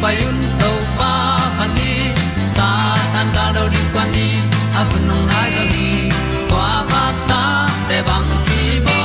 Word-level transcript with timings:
hong 0.00 0.02
pai 0.02 0.16
un 0.28 0.40
to 0.60 0.70
pa 0.98 1.12
pa 1.58 1.66
ni. 1.76 1.92
Sa 2.56 2.68
tan 3.12 3.26
da 3.34 3.52
do 3.52 3.68
di 3.68 3.80
kwan 3.92 4.08
ni 4.12 4.28
a 4.78 4.82
bu 4.88 4.98
nong 5.08 5.26
nai 5.30 5.50
zo 5.56 5.64
ni 5.72 5.88
kwa 6.50 6.68
ba 6.90 7.04
ta 7.28 7.42
te 7.88 7.98
bang 8.08 8.28
ki 8.46 8.62
bo 8.86 8.98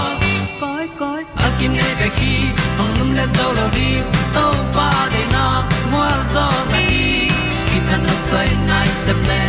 koi 0.62 0.88
koi 1.00 1.22
a 1.46 1.48
kim 1.60 1.74
nei 1.74 1.94
be 2.00 2.08
ki 2.18 2.34
hong 2.78 2.94
lum 2.98 3.10
le 3.18 3.26
zo 3.38 3.48
lo 3.58 3.66
di 3.76 3.90
to 4.36 4.46
pa 4.76 4.90
de 5.14 5.24
na 5.34 5.46
mo 5.92 6.04
zo 6.34 6.46
ta 6.72 6.80
ni 6.90 7.30
ki 7.68 7.78
tan 7.88 8.00
no 8.08 8.16
sai 8.30 8.50
nai 8.70 8.88
se 9.04 9.14
ple 9.22 9.42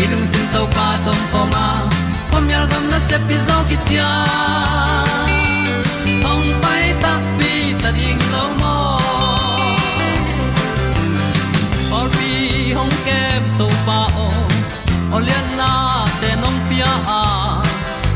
ilung 0.00 0.26
sin 0.32 0.46
to 0.54 0.62
pa 0.76 0.88
tom 1.04 1.20
ko 1.32 1.40
ma. 1.52 1.66
Pom 2.30 2.44
yal 2.54 2.66
gam 2.70 2.84
na 2.92 2.98
se 3.08 3.16
pi 3.26 3.36
zo 3.46 3.56
ki 3.68 3.76
À, 16.94 17.00
a 17.06 17.62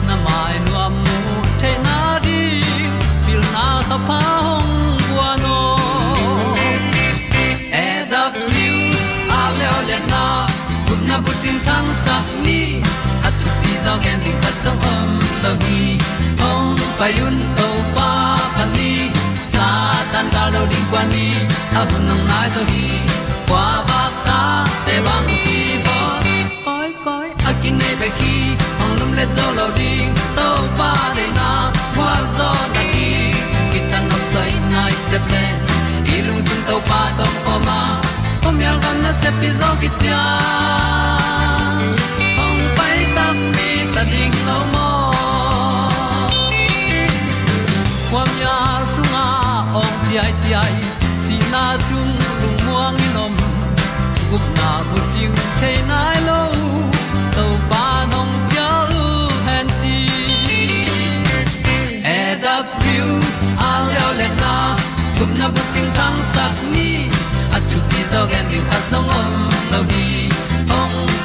na 0.07 0.15
mai 0.25 0.55
nu 0.65 0.73
am 0.84 0.95
mu 1.05 1.37
te 1.61 1.71
na 1.84 1.97
di 2.25 2.43
pil 3.25 3.41
na 3.55 3.67
ta 3.89 3.97
pa 4.09 4.19
hong 4.47 4.75
bua 5.09 5.31
no 5.43 5.59
e 7.84 7.89
W, 8.11 8.77
a 9.39 9.43
le 9.89 9.99
na 10.12 10.23
kun 10.87 11.01
na 11.09 11.17
bu 11.25 11.33
tin 11.43 11.59
tan 11.67 11.87
sa 12.05 12.17
ni. 12.45 12.61
At 13.27 13.34
tu 13.41 13.49
pi 13.61 13.73
zo 13.84 13.95
gen 14.05 14.19
di 14.25 14.33
khat 14.43 14.56
zo 14.65 14.73
om 14.93 15.11
lo 15.43 15.53
gi 15.65 15.83
hong 16.41 16.71
un 17.27 17.37
to 17.56 17.69
pa 17.97 18.11
pa 18.56 18.65
ni. 18.75 18.93
Sa 19.53 19.66
tan 20.12 20.27
ga 20.34 20.45
do 20.55 20.62
di 20.72 20.81
kwa 20.91 21.03
ni. 21.12 21.27
A 21.78 21.81
bu 21.89 21.97
nang 22.09 22.22
mai 22.31 22.47
zo 22.55 22.62
gi 22.71 22.87
kwa 23.49 23.66
ba 23.89 24.03
ta 24.27 24.41
te 24.87 24.95
bang 25.06 25.28
ki 25.45 25.60
bo 25.84 25.99
koi 26.66 26.91
koi 27.05 27.28
a 27.49 27.50
kin 27.62 27.75
nei 27.81 28.10
ki 28.21 28.47
le 29.19 29.27
zo 29.37 29.47
lo 29.59 29.67
di 29.79 29.93
to 30.37 30.49
pa 30.79 30.91
de 31.17 31.27
na 31.39 31.49
kwa 31.95 32.12
zo 32.37 32.51
ta 32.75 32.83
ki 32.93 33.09
ki 33.73 33.81
tan 33.91 34.05
nok 34.11 34.25
sai 34.33 34.53
nai 34.73 34.95
se 35.09 35.19
ple 35.27 35.45
lung 36.27 36.43
sun 36.49 36.61
to 36.69 36.77
pa 36.91 37.01
tom 37.19 37.34
pa 37.45 37.55
ma. 37.67 37.78
Pom 38.43 38.57
yal 38.65 38.77
gam 38.83 38.97
na 39.05 39.11
se 39.21 39.31
pi 39.39 39.49
zo 39.61 39.71
ki 39.81 39.89
tia 40.01 40.23
ong 42.45 42.62
pai 42.77 42.99
ta 43.17 43.27
mi 43.55 43.71
ta 43.95 44.03
ding 44.12 44.37
lo 44.49 44.59
mo 44.75 44.89
kwam 48.11 48.31
ya 48.45 48.57
sunga 48.95 49.27
ong 49.81 49.97
ti 50.05 50.15
ai 50.25 50.33
ti 50.43 50.51
ai 50.62 50.75
si 51.25 51.37
na 51.53 51.65
chung 51.87 52.12
lung 52.41 52.59
muang 52.65 52.97
ni 53.01 53.09
nom 53.17 53.34
gup 54.31 54.45
na 54.59 54.71
bu 54.89 54.99
ting 55.12 55.34
the 55.61 55.73
na 55.91 55.97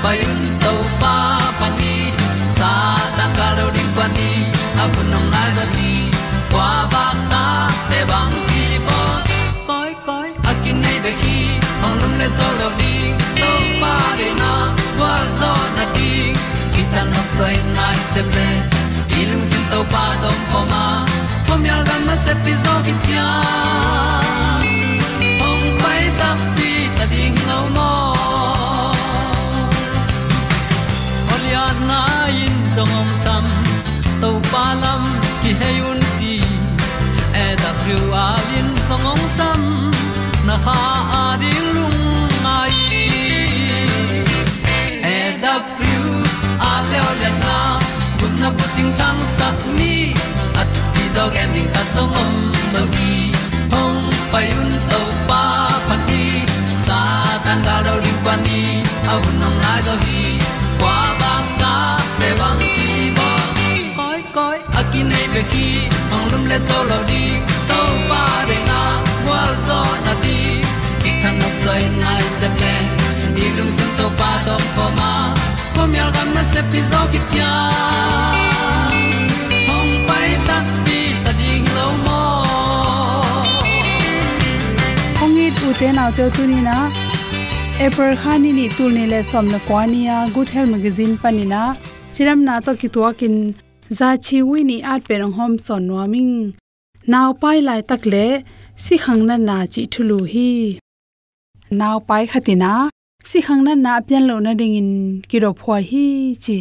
ong 0.03 0.09
pai 0.09 0.19
un 0.31 0.59
to 0.59 0.73
pa 1.01 1.15
pa 1.59 1.67
ni 1.79 1.95
sa 2.59 2.71
tan 3.17 3.29
ga 3.37 3.47
lo 3.57 3.65
ding 3.75 3.91
pa 3.97 4.05
ni 4.15 4.31
a 4.81 4.83
bu 4.93 5.01
nong 5.11 5.27
lai 5.33 5.49
za 5.57 5.65
ni 5.75 5.91
kwa 6.51 6.69
ba 6.93 7.05
ta 7.31 7.45
te 7.89 7.99
bang 8.09 8.35
ki 8.49 8.65
bo 8.87 8.99
koi 9.67 9.91
koi 10.07 10.29
a 10.49 10.51
kin 10.63 10.77
nei 10.83 10.97
be 11.03 11.11
ki 11.21 11.37
ong 11.85 11.95
lum 12.01 12.13
le 12.21 12.27
zo 12.37 12.47
lo 12.59 12.67
di 12.79 12.93
to 13.39 13.51
pa 13.81 13.95
de 14.19 14.29
na 14.41 14.51
kwa 14.97 15.13
zo 15.39 15.51
na 15.77 15.85
di 15.95 16.11
ki 16.73 16.83
tan 16.93 17.07
nok 17.15 17.27
sai 17.37 17.55
nai 17.77 17.97
se 18.13 18.21
ple 18.31 18.49
ilung 19.19 19.45
sin 19.51 19.63
to 19.71 19.79
pa 19.93 20.05
dom 20.23 20.39
ko 20.51 20.59
ma. 20.71 20.85
Pom 21.47 21.61
yal 21.69 21.81
gam 21.87 22.01
na 22.09 22.15
se 22.25 22.33
pi 22.43 22.53
zo 22.63 22.73
ki 22.85 22.93
tia 23.05 23.27
ong 24.67 24.82
song 32.75 32.93
om 32.99 33.09
sam 33.23 33.45
to 34.21 34.29
pa 34.51 34.65
lam 34.81 35.03
ki 35.41 35.51
hay 35.59 35.77
un 35.89 35.99
ti 36.19 36.33
e 37.43 37.45
da 37.61 37.71
thru 37.81 37.97
a 38.21 38.27
lin 38.49 38.69
song 38.87 39.05
om 39.11 39.21
sam 39.37 39.61
na 40.47 40.55
ha 40.65 40.77
a 41.17 41.23
di 41.41 41.51
lung 41.75 41.99
mai. 42.45 42.77
E 45.15 45.19
da 45.43 45.53
thru 45.75 45.99
a 46.69 46.71
le 46.89 46.99
o 47.09 47.11
le 47.21 47.29
na 47.43 47.57
kun 48.19 48.33
na 48.41 48.49
ko 48.57 48.65
ting 48.75 48.91
tang 49.01 49.21
sat 49.37 49.59
ni 49.77 49.93
at 50.61 50.73
ti 50.93 51.03
dog 51.15 51.39
ending 51.43 51.69
ta 51.75 51.83
song 51.93 52.17
om 52.23 52.33
no 52.73 52.81
gi 52.95 53.13
hong 53.73 54.01
pai 54.31 54.47
un 54.63 54.73
to 54.89 55.01
pa 55.29 55.43
pa 55.87 55.95
ti 56.07 56.23
sa 56.87 56.99
tan 57.45 57.59
ga 57.69 57.77
do 57.85 57.93
ri 58.03 58.13
pa 58.25 58.33
ni 58.45 58.59
au 59.11 59.21
nong 59.39 59.57
lai 59.63 59.79
do 59.89 59.95
gi 60.05 60.23
akin 65.33 65.45
khi 65.49 65.49
be 65.49 65.49
ki 65.51 65.89
ong 66.15 66.31
lum 66.31 66.45
le 66.45 66.57
đi 66.57 66.79
lo 66.89 66.97
di 67.09 67.23
to 67.69 67.79
pa 68.09 68.45
de 68.49 68.57
na 68.69 68.79
wa 69.27 69.41
zo 69.67 69.79
na 70.05 70.13
di 70.23 70.37
ki 71.03 71.11
kan 71.23 71.35
nok 71.41 71.55
sai 71.63 71.81
nai 72.01 72.23
se 72.39 72.47
ple 72.57 72.73
ni 73.35 73.45
lung 73.57 73.71
sun 73.77 73.89
to 73.97 74.07
pa 74.19 74.31
do 74.47 74.55
pa 74.75 74.85
ma 74.97 75.11
ko 75.75 75.81
myal 75.93 76.09
gam 76.15 76.29
na 76.35 76.43
se 76.53 76.61
pi 76.71 76.79
zo 76.91 77.01
ki 77.11 77.19
tia 77.31 77.51
hong 79.69 79.93
pai 80.07 80.29
ta 80.47 80.57
pi 80.85 80.99
ta 81.25 81.31
ding 81.39 81.67
lo 81.77 81.87
mo 82.05 82.21
ong 85.23 85.37
it 85.45 85.57
u 85.67 85.73
te 85.79 85.91
naw 85.97 86.09
te 86.17 86.29
tu 86.35 86.47
ni 86.51 86.61
na 86.69 86.77
eper 87.85 88.11
khani 88.21 88.51
ni 88.59 88.65
tul 88.77 88.91
ni 88.97 89.05
le 89.13 89.19
som 89.31 89.45
na 89.53 89.59
kwania 89.67 90.17
good 90.35 90.49
health 90.55 90.71
magazine 90.75 91.13
panina 91.23 91.61
chiram 92.15 92.39
na 92.47 92.55
to 92.65 92.71
ki 92.81 92.87
kin 93.19 93.37
za 93.99 94.09
chi 94.25 94.37
wi 94.49 94.59
ni 94.69 94.77
at 94.93 95.01
pe 95.07 95.15
rong 95.21 95.35
hom 95.37 95.53
son 95.65 95.81
no 95.87 95.95
ming 96.13 96.35
naw 97.11 97.29
pai 97.41 97.57
lai 97.67 97.81
tak 97.89 98.03
le, 98.13 98.25
si 98.83 98.95
khang 99.03 99.23
na 99.29 99.35
na 99.47 99.57
chi 99.73 99.81
thulu 99.93 100.17
hi. 100.33 100.49
Naw 101.79 101.95
pai 102.07 102.23
khatina 102.31 102.73
si 103.29 103.39
khang 103.45 103.61
na 103.67 103.73
na 103.85 103.93
pian 104.07 104.23
lo 104.29 104.35
na 104.45 104.51
ding 104.59 104.75
in 104.81 104.91
ki 105.29 105.37
ro 105.43 105.51
phwa 105.59 105.77
hi 105.89 106.07
chi. 106.43 106.57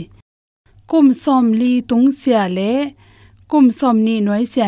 Kum 0.90 1.06
som 1.22 1.46
li 1.60 1.72
tung 1.88 2.08
sia 2.20 2.42
le, 2.56 2.72
kum 3.50 3.66
som 3.78 3.96
ni 4.06 4.14
noi 4.26 4.44
sia. 4.52 4.66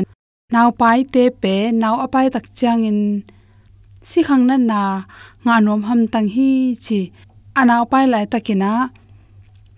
Naw 0.54 0.68
pai 0.80 0.98
te 1.14 1.24
pe, 1.42 1.54
naw 1.82 1.94
apai 2.04 2.26
tak 2.34 2.46
chang 2.58 2.84
in. 2.90 3.00
Si 4.08 4.20
khang 4.28 4.44
na 4.48 4.56
na, 4.70 4.82
nga 5.44 5.54
nom 5.64 5.80
ham 5.88 6.00
tang 6.12 6.28
hi 6.34 6.50
chi. 6.84 7.00
Anaw 7.60 7.82
pai 7.92 8.04
lai 8.12 8.24
takina 8.32 8.72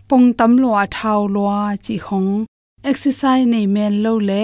pong 0.08 0.26
tam 0.38 0.52
lo 0.62 0.70
a 0.82 0.84
thau 0.96 1.20
lo 1.34 1.44
chi 1.84 1.94
khong 2.06 2.30
exercise 2.90 3.46
nei 3.52 3.66
men 3.74 3.92
lo 4.04 4.12
le 4.28 4.42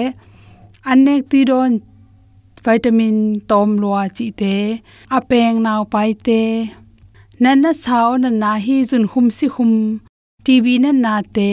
anek 0.91 1.21
ti 1.31 1.39
don 1.49 1.71
vitamin 2.65 3.17
tom 3.49 3.69
lo 3.81 3.91
chi 4.17 4.27
te 4.39 4.55
apeng 5.17 5.57
naw 5.65 5.81
pai 5.93 6.09
te 6.25 6.41
nan 7.43 7.57
na 7.63 7.71
sao 7.83 8.09
na 8.23 8.29
na 8.41 8.51
hi 8.65 8.75
jun 8.89 9.05
hum 9.11 9.27
si 9.37 9.47
hum 9.55 9.73
tv 10.45 10.65
na 10.83 10.91
na 11.03 11.13
te 11.35 11.49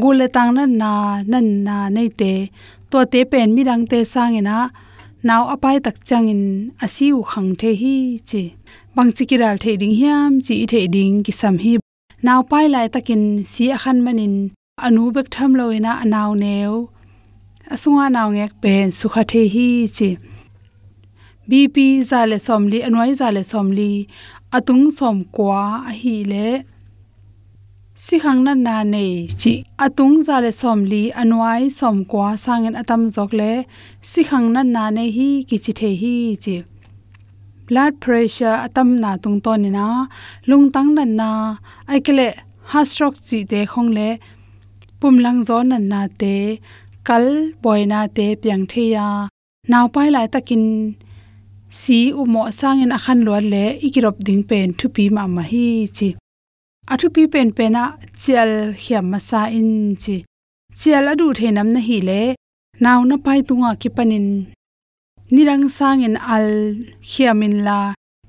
gule 0.00 0.26
tang 0.34 0.50
na 0.56 0.64
na 0.80 0.92
nan 1.32 1.46
na 1.66 1.76
nei 1.96 2.08
te 2.20 2.32
to 2.90 2.98
te 3.12 3.20
pen 3.30 3.48
mi 3.54 3.62
rang 3.68 3.84
te 3.90 3.98
sangena 4.12 4.56
naw 5.28 5.42
apai 5.54 5.76
tak 5.84 5.96
changin 6.08 6.42
asiu 6.84 7.18
khang 7.30 7.50
the 7.60 7.70
hi 7.80 7.94
chi 8.28 8.42
bang 8.94 9.10
chikiral 9.16 9.56
the 9.62 9.72
ding 9.80 9.94
hiam 10.00 10.30
chi 10.46 10.54
the 10.70 10.80
ding 10.94 11.14
ki 11.24 11.32
sam 11.40 11.54
hi 11.64 11.72
naw 12.26 12.40
pai 12.50 12.64
lai 12.74 12.86
takin 12.94 13.22
si 13.52 13.64
a 13.76 13.78
khan 13.82 13.98
manin 14.04 14.34
anu 14.86 15.02
bek 15.14 15.28
tham 15.34 15.50
loina 15.58 15.92
anaw 16.02 16.30
new 16.44 16.72
asunga 17.72 18.06
naw 18.16 18.28
ngek 18.36 18.52
pen 18.62 18.86
sukha 18.98 19.22
the 19.30 19.42
hi 19.54 19.68
chi 19.96 20.10
bp 21.48 21.76
zale 22.10 22.38
somli 22.46 22.78
anwai 22.86 23.12
zale 23.20 23.42
somli, 23.52 23.92
atung 24.56 24.84
som 24.98 25.16
kwa 25.36 25.62
a 25.90 25.92
hi 26.00 26.16
le 26.32 26.48
si 28.04 28.16
khang 28.22 28.40
na 28.46 28.52
na 28.66 28.76
nei 28.94 29.14
chi 29.40 29.54
atung 29.84 30.16
zale 30.26 30.50
somli 30.60 31.02
anwai 31.22 31.62
som 31.78 31.96
kwa 32.10 32.26
sangen 32.44 32.74
atam 32.82 33.02
jok 33.14 33.30
le 33.40 33.52
si 34.10 34.20
khang 34.28 34.46
na 34.54 34.60
na 34.74 34.84
nei 34.96 35.10
hi 35.16 35.30
ki 35.48 35.56
chi 35.64 35.72
the 35.80 35.90
hi 36.02 36.14
chi 36.44 36.56
blood 37.66 37.92
pressure 38.04 38.56
atam 38.66 38.88
na 39.02 39.10
tung 39.22 39.40
to 39.44 39.52
ni 39.62 39.70
na. 39.70 39.86
Lung 40.48 40.66
tang 40.74 40.90
na 40.96 41.04
na 41.04 41.30
ai 41.88 42.00
kele 42.06 42.28
heart 42.70 42.88
stroke 42.92 43.18
chi 43.28 43.38
te 43.50 43.60
khong 43.72 43.90
le 43.96 44.08
pum 45.02 45.18
lang 45.24 45.40
zo 45.48 45.56
na 45.70 45.78
na 45.90 46.00
te, 46.20 46.34
kal 47.08 47.26
boina 47.62 48.00
te 48.16 48.26
piang 48.42 48.64
theya 48.70 49.06
naw 49.70 49.86
pai 49.94 50.08
lai 50.14 50.26
takin 50.34 50.64
si 51.80 51.98
u 52.20 52.22
mo 52.32 52.42
sangin 52.58 52.94
akhan 52.96 53.20
lo 53.26 53.34
le 53.52 53.64
ikirop 53.86 54.16
ding 54.26 54.42
pen 54.48 54.68
thu 54.78 54.86
pi 54.94 55.04
ma 55.16 55.22
ma 55.36 55.42
hi 55.50 55.66
chi. 55.96 56.08
Athu 56.92 57.06
pi 57.14 57.22
pen 57.32 57.48
pena 57.56 57.82
chel 58.22 58.52
hiam 58.82 59.04
ma 59.12 59.18
sa 59.28 59.40
in 59.58 59.70
chi. 60.02 60.16
Chel 60.80 61.04
adu 61.12 61.26
the 61.38 61.48
nam 61.56 61.68
na 61.74 61.80
hi 61.88 61.98
le, 62.08 62.20
naw 62.84 63.00
na 63.08 63.16
pai 63.24 63.40
tunga 63.48 63.70
ki 63.80 63.88
panin. 63.96 64.28
Nirang 65.34 65.66
sangin 65.76 66.16
al 66.34 66.48
hiamin 67.10 67.54
la, 67.66 67.78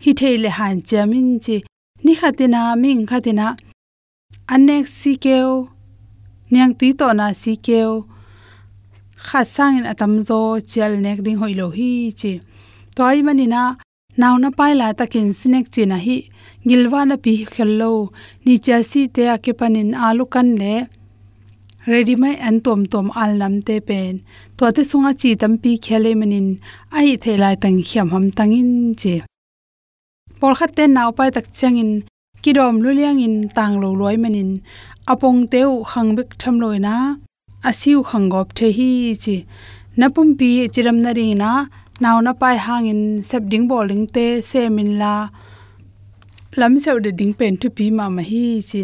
hi 0.04 0.12
theile 0.20 0.50
han 0.58 0.76
chamin 0.90 1.30
chi. 1.46 1.58
Ni 2.04 2.14
khatina 2.20 2.62
ming 2.82 3.04
khatina 3.10 3.48
anek 4.54 4.86
sikeo 5.00 5.73
niang 6.54 6.74
tui 6.80 6.92
to 7.00 7.08
na 7.20 7.26
si 7.42 7.54
keo. 7.66 7.92
Kha 9.28 9.42
sangin 9.56 9.86
atam 9.92 10.14
zo 10.28 10.40
chel 10.72 10.94
nek 11.06 11.20
ding 11.26 11.40
hoilo 11.42 11.68
hi, 11.78 11.92
chi. 12.20 12.32
Toy 12.96 13.18
manina 13.26 13.64
naw 14.22 14.36
na 14.44 14.50
pai 14.58 14.74
la 14.80 14.88
takin 15.00 15.28
sinek 15.40 15.66
chi 15.74 15.84
na 15.92 15.98
hi. 16.06 16.18
Gilwa 16.68 17.02
na 17.10 17.16
pi 17.24 17.34
khello 17.54 17.92
ni 18.46 18.54
cha 18.66 18.78
si 18.90 19.02
te 19.16 19.24
a 19.34 19.36
ke 19.44 19.52
panin 19.60 19.90
alu 20.08 20.26
kan 20.34 20.50
le. 20.62 20.76
Ready 21.92 22.16
mai 22.22 22.36
an 22.48 22.58
tom 22.66 22.82
tom 22.92 23.08
al 23.22 23.32
nam 23.42 23.56
te 23.68 23.76
pen. 23.88 24.14
To 24.58 24.64
te 24.76 24.82
sunga 24.90 25.12
chi 25.22 25.30
tam 25.42 25.54
pi 25.62 25.72
khele 25.86 26.12
manin 26.20 26.48
ai 26.98 27.10
thelai 27.24 27.56
tang 27.64 27.80
hiam 27.88 28.08
ham 28.14 28.26
tangin 28.38 28.72
che 29.02 29.16
por 30.44 30.54
khat 30.60 30.72
te 30.78 30.84
naw 30.96 31.10
pai 31.18 31.30
tak 31.36 31.46
changin 31.58 31.92
kidom 32.44 32.76
luliang 32.84 33.20
in 33.26 33.36
tang 33.56 33.74
lo 33.82 33.90
loi 34.00 34.18
manin 34.24 34.50
apong 35.12 35.48
teu 35.52 35.84
khangbek 35.84 36.30
thamloi 36.42 36.80
na. 36.80 36.96
Asiu 37.64 38.04
khangop 38.04 38.54
the 38.58 38.68
hi 38.78 39.16
chi. 39.24 39.46
Napum 39.98 40.38
pi 40.40 40.68
chiram 40.74 40.98
na 41.04 41.12
ring 41.18 41.38
na. 41.38 41.52
Naw 42.00 42.20
na 42.22 42.34
pai 42.34 42.58
hangin 42.58 43.24
sep 43.24 43.44
ding 43.52 43.68
bowling 43.68 44.08
te 44.08 44.26
semin 44.50 44.98
la. 45.02 45.30
Lam 46.56 46.80
seu 46.80 47.00
de 47.00 47.12
ding 47.12 47.34
pen 47.34 47.58
tu 47.58 47.70
pi 47.70 47.86
ma 47.98 48.10
ma 48.10 48.22
hi 48.22 48.62
chi. 48.70 48.84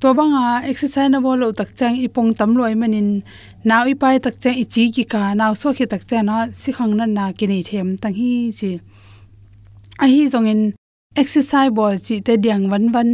To 0.00 0.14
banga 0.14 0.62
exercise 0.70 1.10
na 1.10 1.18
bolo 1.20 1.52
tak 1.52 1.70
chang 1.78 1.96
ipong 2.06 2.30
tam 2.38 2.54
loi 2.58 2.74
manin 2.80 3.22
naw 3.64 3.82
i 3.92 3.94
pai 4.02 4.16
tak 4.24 4.34
chang 4.42 4.56
ichi 4.62 4.92
ki 4.94 5.04
ka. 5.12 5.34
Naw 5.34 5.52
so 5.60 5.72
khi 5.76 5.84
tak 5.92 6.02
chang 6.08 6.26
na 6.26 6.36
si 6.60 6.70
khang 6.76 6.92
na 6.98 7.04
na 7.06 7.24
ki 7.32 7.46
nei 7.46 7.62
them 7.68 7.88
tang 8.02 8.14
hi 8.14 8.30
chi. 8.58 8.70
A 10.04 10.06
hi 10.06 10.20
zong 10.32 10.48
in 10.52 10.77
exercise 11.22 11.70
ball 11.76 11.96
chi 12.06 12.16
te 12.26 12.34
diang 12.44 12.64
wan 12.72 12.84
wan 12.94 13.08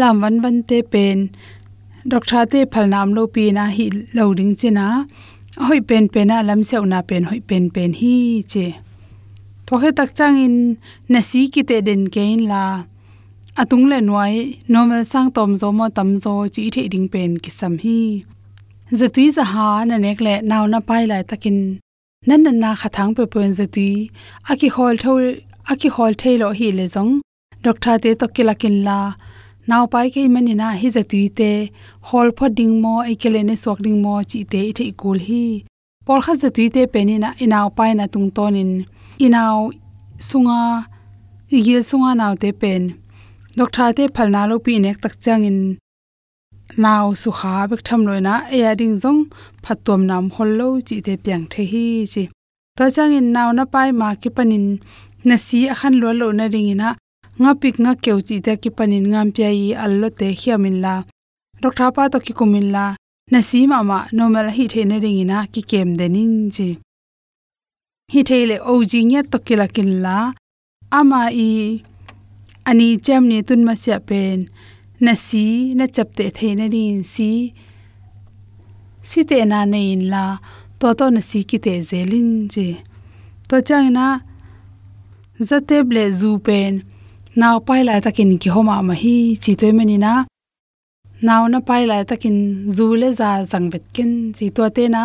lam 0.00 0.20
wan 0.22 0.36
wan 0.42 0.56
te 0.68 0.78
pen. 0.92 1.18
Doctor 2.12 2.42
te 2.52 2.60
phal 2.72 2.86
nam 2.94 3.08
lo 3.16 3.22
pi 3.34 3.44
na 3.56 3.64
hi 3.76 3.86
loading 4.16 4.52
china 4.60 4.86
hoi 5.66 5.80
pen 5.88 6.04
pen 6.14 6.30
a 6.36 6.38
lam 6.48 6.60
seu 6.68 6.84
na 6.92 6.98
pen, 7.08 7.22
hoi 7.30 7.40
pen 7.48 7.64
pen 7.74 7.92
hi 8.00 8.14
che 8.52 8.66
to 9.66 9.74
he 9.82 9.90
tak 9.98 10.10
chang 10.18 10.38
in, 10.46 10.56
na 11.12 11.20
si 11.30 11.40
ki 11.54 11.62
te 11.70 11.76
den 11.88 12.02
kein 12.14 12.40
la. 12.50 12.62
Atung 13.60 13.84
le 13.90 13.98
noi 14.00 14.34
normal 14.72 15.04
sang 15.12 15.28
tom 15.36 15.50
zo 15.60 15.68
mo 15.78 15.86
tam 15.96 16.10
zo 16.24 16.32
chi 16.54 16.70
the 16.74 16.82
ding 16.92 17.08
pen 17.12 17.30
ki 17.44 17.50
sam 17.58 17.74
hi. 17.84 18.24
Zatui 18.98 19.26
za 19.36 19.44
ha 19.52 19.68
na 19.88 19.96
nek 20.04 20.18
le 20.26 20.34
naw 20.50 20.64
na 20.72 20.80
pai 20.88 21.02
lai 21.10 21.22
takin. 21.30 21.58
Nan 22.28 22.40
nan 22.44 22.56
na 22.62 22.70
khathang 22.80 23.12
pe 23.16 23.24
pen 23.32 23.50
zatui 23.58 23.92
aki 24.50 24.68
hol 24.76 24.94
tho 25.02 25.12
aki 25.72 25.88
hol 25.96 26.12
thailo 26.20 26.48
hi 26.58 26.68
le 26.78 26.86
zong 26.94 27.12
doctor 27.64 27.96
te 28.02 28.10
to 28.20 28.26
kilakin 28.34 28.76
la 28.86 28.98
naw 29.70 29.84
pai 29.92 30.06
ke 30.14 30.22
mani 30.34 30.54
na 30.60 30.68
hi 30.80 30.88
zatui 30.96 31.24
te 31.38 31.50
hol 32.08 32.28
pho 32.36 32.46
ding 32.58 32.74
mo 32.82 32.92
ai 33.08 33.14
kele 33.22 33.40
ne 33.48 33.54
sok 33.64 33.78
ding 33.84 33.98
mo 34.04 34.12
chi 34.30 34.40
te 34.52 34.60
i 34.70 34.72
the 34.78 35.18
hi. 35.26 35.42
Por 36.06 36.18
kha 36.24 36.32
zatui 36.42 36.66
te 36.74 36.82
pe 36.92 37.00
na 37.24 37.30
inaw 37.44 37.66
pai 37.78 37.90
na 37.98 38.04
tung 38.12 38.28
tonin 38.36 38.70
inaw 39.26 39.56
sunga 40.28 40.60
igil 41.56 41.82
sunga 41.90 42.10
naw 42.20 42.32
te 42.42 42.50
pen 42.60 42.82
doctor 43.58 43.88
te 43.96 44.04
phalna 44.14 44.42
lo 44.50 44.56
pi 44.64 44.72
nek 44.84 44.96
tak 45.02 45.14
changin 45.24 45.58
naw 46.84 47.04
su 47.22 47.30
kha 47.38 47.54
bek 47.70 47.82
tham 47.86 48.00
loina 48.08 48.34
e 48.56 48.58
ading 48.70 48.96
jong 49.02 49.20
phatom 49.64 50.00
nam 50.10 50.24
hollo 50.34 50.68
chi 50.86 50.96
te 51.06 51.14
pyang 51.24 51.44
the 51.52 51.62
hi 51.72 51.86
chi. 52.12 52.24
To 52.76 52.84
changin 52.96 53.26
naw 53.36 53.48
na 53.58 53.64
pai 53.74 53.88
ma 54.00 54.08
ki 54.22 54.30
panin 54.36 54.66
na 55.28 55.36
si 55.46 55.58
akhan 55.72 55.94
lo 56.00 56.10
lo 56.20 56.28
na 56.38 56.46
ringina 56.54 56.88
nga 57.40 57.52
pik 57.60 57.76
nga 57.82 57.92
keu 58.04 58.18
chi 58.26 58.36
te 58.46 58.52
ki 58.62 58.70
panin 58.76 59.06
ngam 59.10 59.28
pya 59.36 59.50
yi 59.60 59.68
allo 59.84 60.08
te 60.18 60.26
hiamin 60.40 60.76
la. 60.84 60.94
Rok 61.62 61.74
tha 61.78 61.86
pa 61.96 62.02
to 62.12 62.18
ki 62.26 62.32
kumin 62.38 62.68
la. 62.74 62.86
Na 63.32 63.40
si 63.48 63.60
ma 63.70 63.78
ma 63.90 63.98
normal 64.16 64.48
hi 64.56 64.64
the 64.72 64.82
ne 64.90 64.96
ring 65.04 65.20
ina 65.24 65.38
ki 65.52 65.62
kem 65.70 65.88
de 65.98 66.06
denin 66.08 66.34
ji 66.54 66.70
hi 68.12 68.20
the 68.28 68.38
le 68.50 68.56
o 68.72 68.74
ji 68.90 69.00
nya 69.10 69.20
to 69.30 69.38
ki 69.46 69.54
la 69.60 69.66
kin 69.74 69.90
la. 70.04 70.18
Ama 70.98 71.22
i, 71.48 71.50
ani 72.68 72.88
chem 73.04 73.22
ni 73.30 73.38
tun 73.48 73.62
ma 73.68 73.74
sia 73.82 73.98
pen. 74.08 74.38
Na 75.04 75.12
si, 75.26 75.46
na 75.78 75.84
chap 75.94 76.08
te 76.18 76.24
the 76.36 76.48
ne 76.58 76.66
rin 76.74 76.98
si. 77.12 77.30
Si 79.08 79.20
te 79.28 79.38
na 79.50 79.60
ne 79.72 79.80
in 79.94 80.02
la. 80.12 80.24
To 80.78 80.86
to 80.98 81.06
na 81.14 81.20
si 81.28 81.40
ki 81.50 81.58
te 81.64 81.74
zelin 81.90 82.30
ji 82.54 82.68
to 83.48 83.56
chang 83.68 83.88
na 83.96 84.06
zate 85.48 85.76
ble 85.88 86.04
zu 86.18 86.30
pen 86.46 86.74
naw 87.40 87.56
pai 87.66 87.82
lai 87.88 88.00
takin 88.04 88.30
ki 88.42 88.48
homa 88.54 88.76
ma 88.88 88.94
hi 89.02 89.14
chi 89.42 89.52
toy 89.60 89.72
mani 89.78 89.96
na 90.04 90.12
naw 91.28 91.42
na 91.52 91.58
pai 91.68 91.82
lai 91.90 92.02
takin 92.10 92.38
zu 92.76 92.86
le 93.00 93.08
za 93.18 93.30
zang 93.50 93.66
vet 93.72 93.84
ken 93.96 94.10
chi 94.36 94.46
to 94.56 94.64
te 94.76 94.84
na 94.94 95.02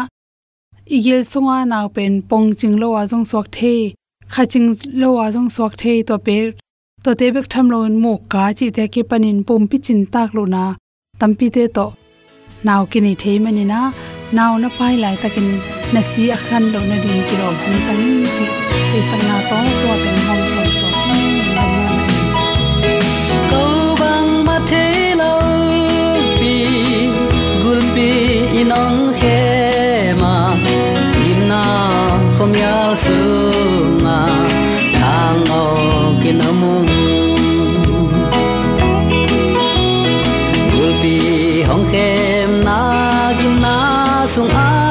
igil 0.95 1.21
sunga 1.31 1.57
naw 1.73 1.85
pen 1.95 2.13
pong 2.29 2.47
ching 2.59 2.75
lo 2.81 2.87
wa 2.95 3.03
jong 3.11 3.25
sok 3.31 3.47
the 3.57 3.73
kha 4.33 4.43
ching 4.51 4.69
lo 5.01 5.09
wa 5.17 5.25
jong 5.33 5.49
sok 5.55 5.73
the 5.81 5.93
to 6.07 6.15
pe 6.25 6.37
to 7.03 7.11
te 7.19 7.27
bek 7.35 7.47
tham 7.53 7.65
lo 7.73 7.79
mo 8.03 8.13
ka 8.31 8.43
chi 8.57 8.67
te 8.77 8.83
ke 8.93 9.01
panin 9.09 9.37
pom 9.47 9.61
pi 9.69 9.77
chin 9.85 10.01
tak 10.13 10.29
lo 10.37 10.43
na 10.55 10.63
tampi 11.19 11.47
te 11.55 11.63
to. 11.75 11.85
Naw 12.67 12.81
ki 12.91 12.99
ni 13.05 13.13
the 13.21 13.31
mani 13.43 13.63
na 13.71 13.79
naw 14.37 14.51
na 14.63 14.69
pai 14.77 14.93
lai 15.03 15.15
takin 15.23 15.47
na 15.93 16.01
si 16.09 16.23
akhan 16.35 16.63
lo 16.73 16.79
na 16.89 16.97
din 17.03 17.21
ki 17.27 17.35
ro 17.41 17.49
hum 17.61 17.75
tang 17.87 18.03
chi 18.35 18.45
te 18.91 18.99
sang 19.09 19.23
na 19.29 19.35
to 19.49 19.57
to 19.81 19.89
ten 20.03 20.19
hom 20.27 20.62
nong 28.71 29.13
he 29.19 30.13
ma 30.21 30.35
gim 31.23 31.39
na 31.51 31.63
khom 32.35 32.51
yal 32.61 32.91
su 33.03 33.19
nga 34.03 34.19
thang 34.97 35.43
o 35.61 35.65
kinamung 36.21 36.91
gul 40.71 40.91
pi 41.01 41.15
hong 41.69 41.85
khem 41.91 42.49
na 42.67 42.79
gim 43.39 43.55
na 43.65 43.75
sung 44.33 44.55
a 44.67 44.83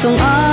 sung 0.07 0.21
a 0.21 0.46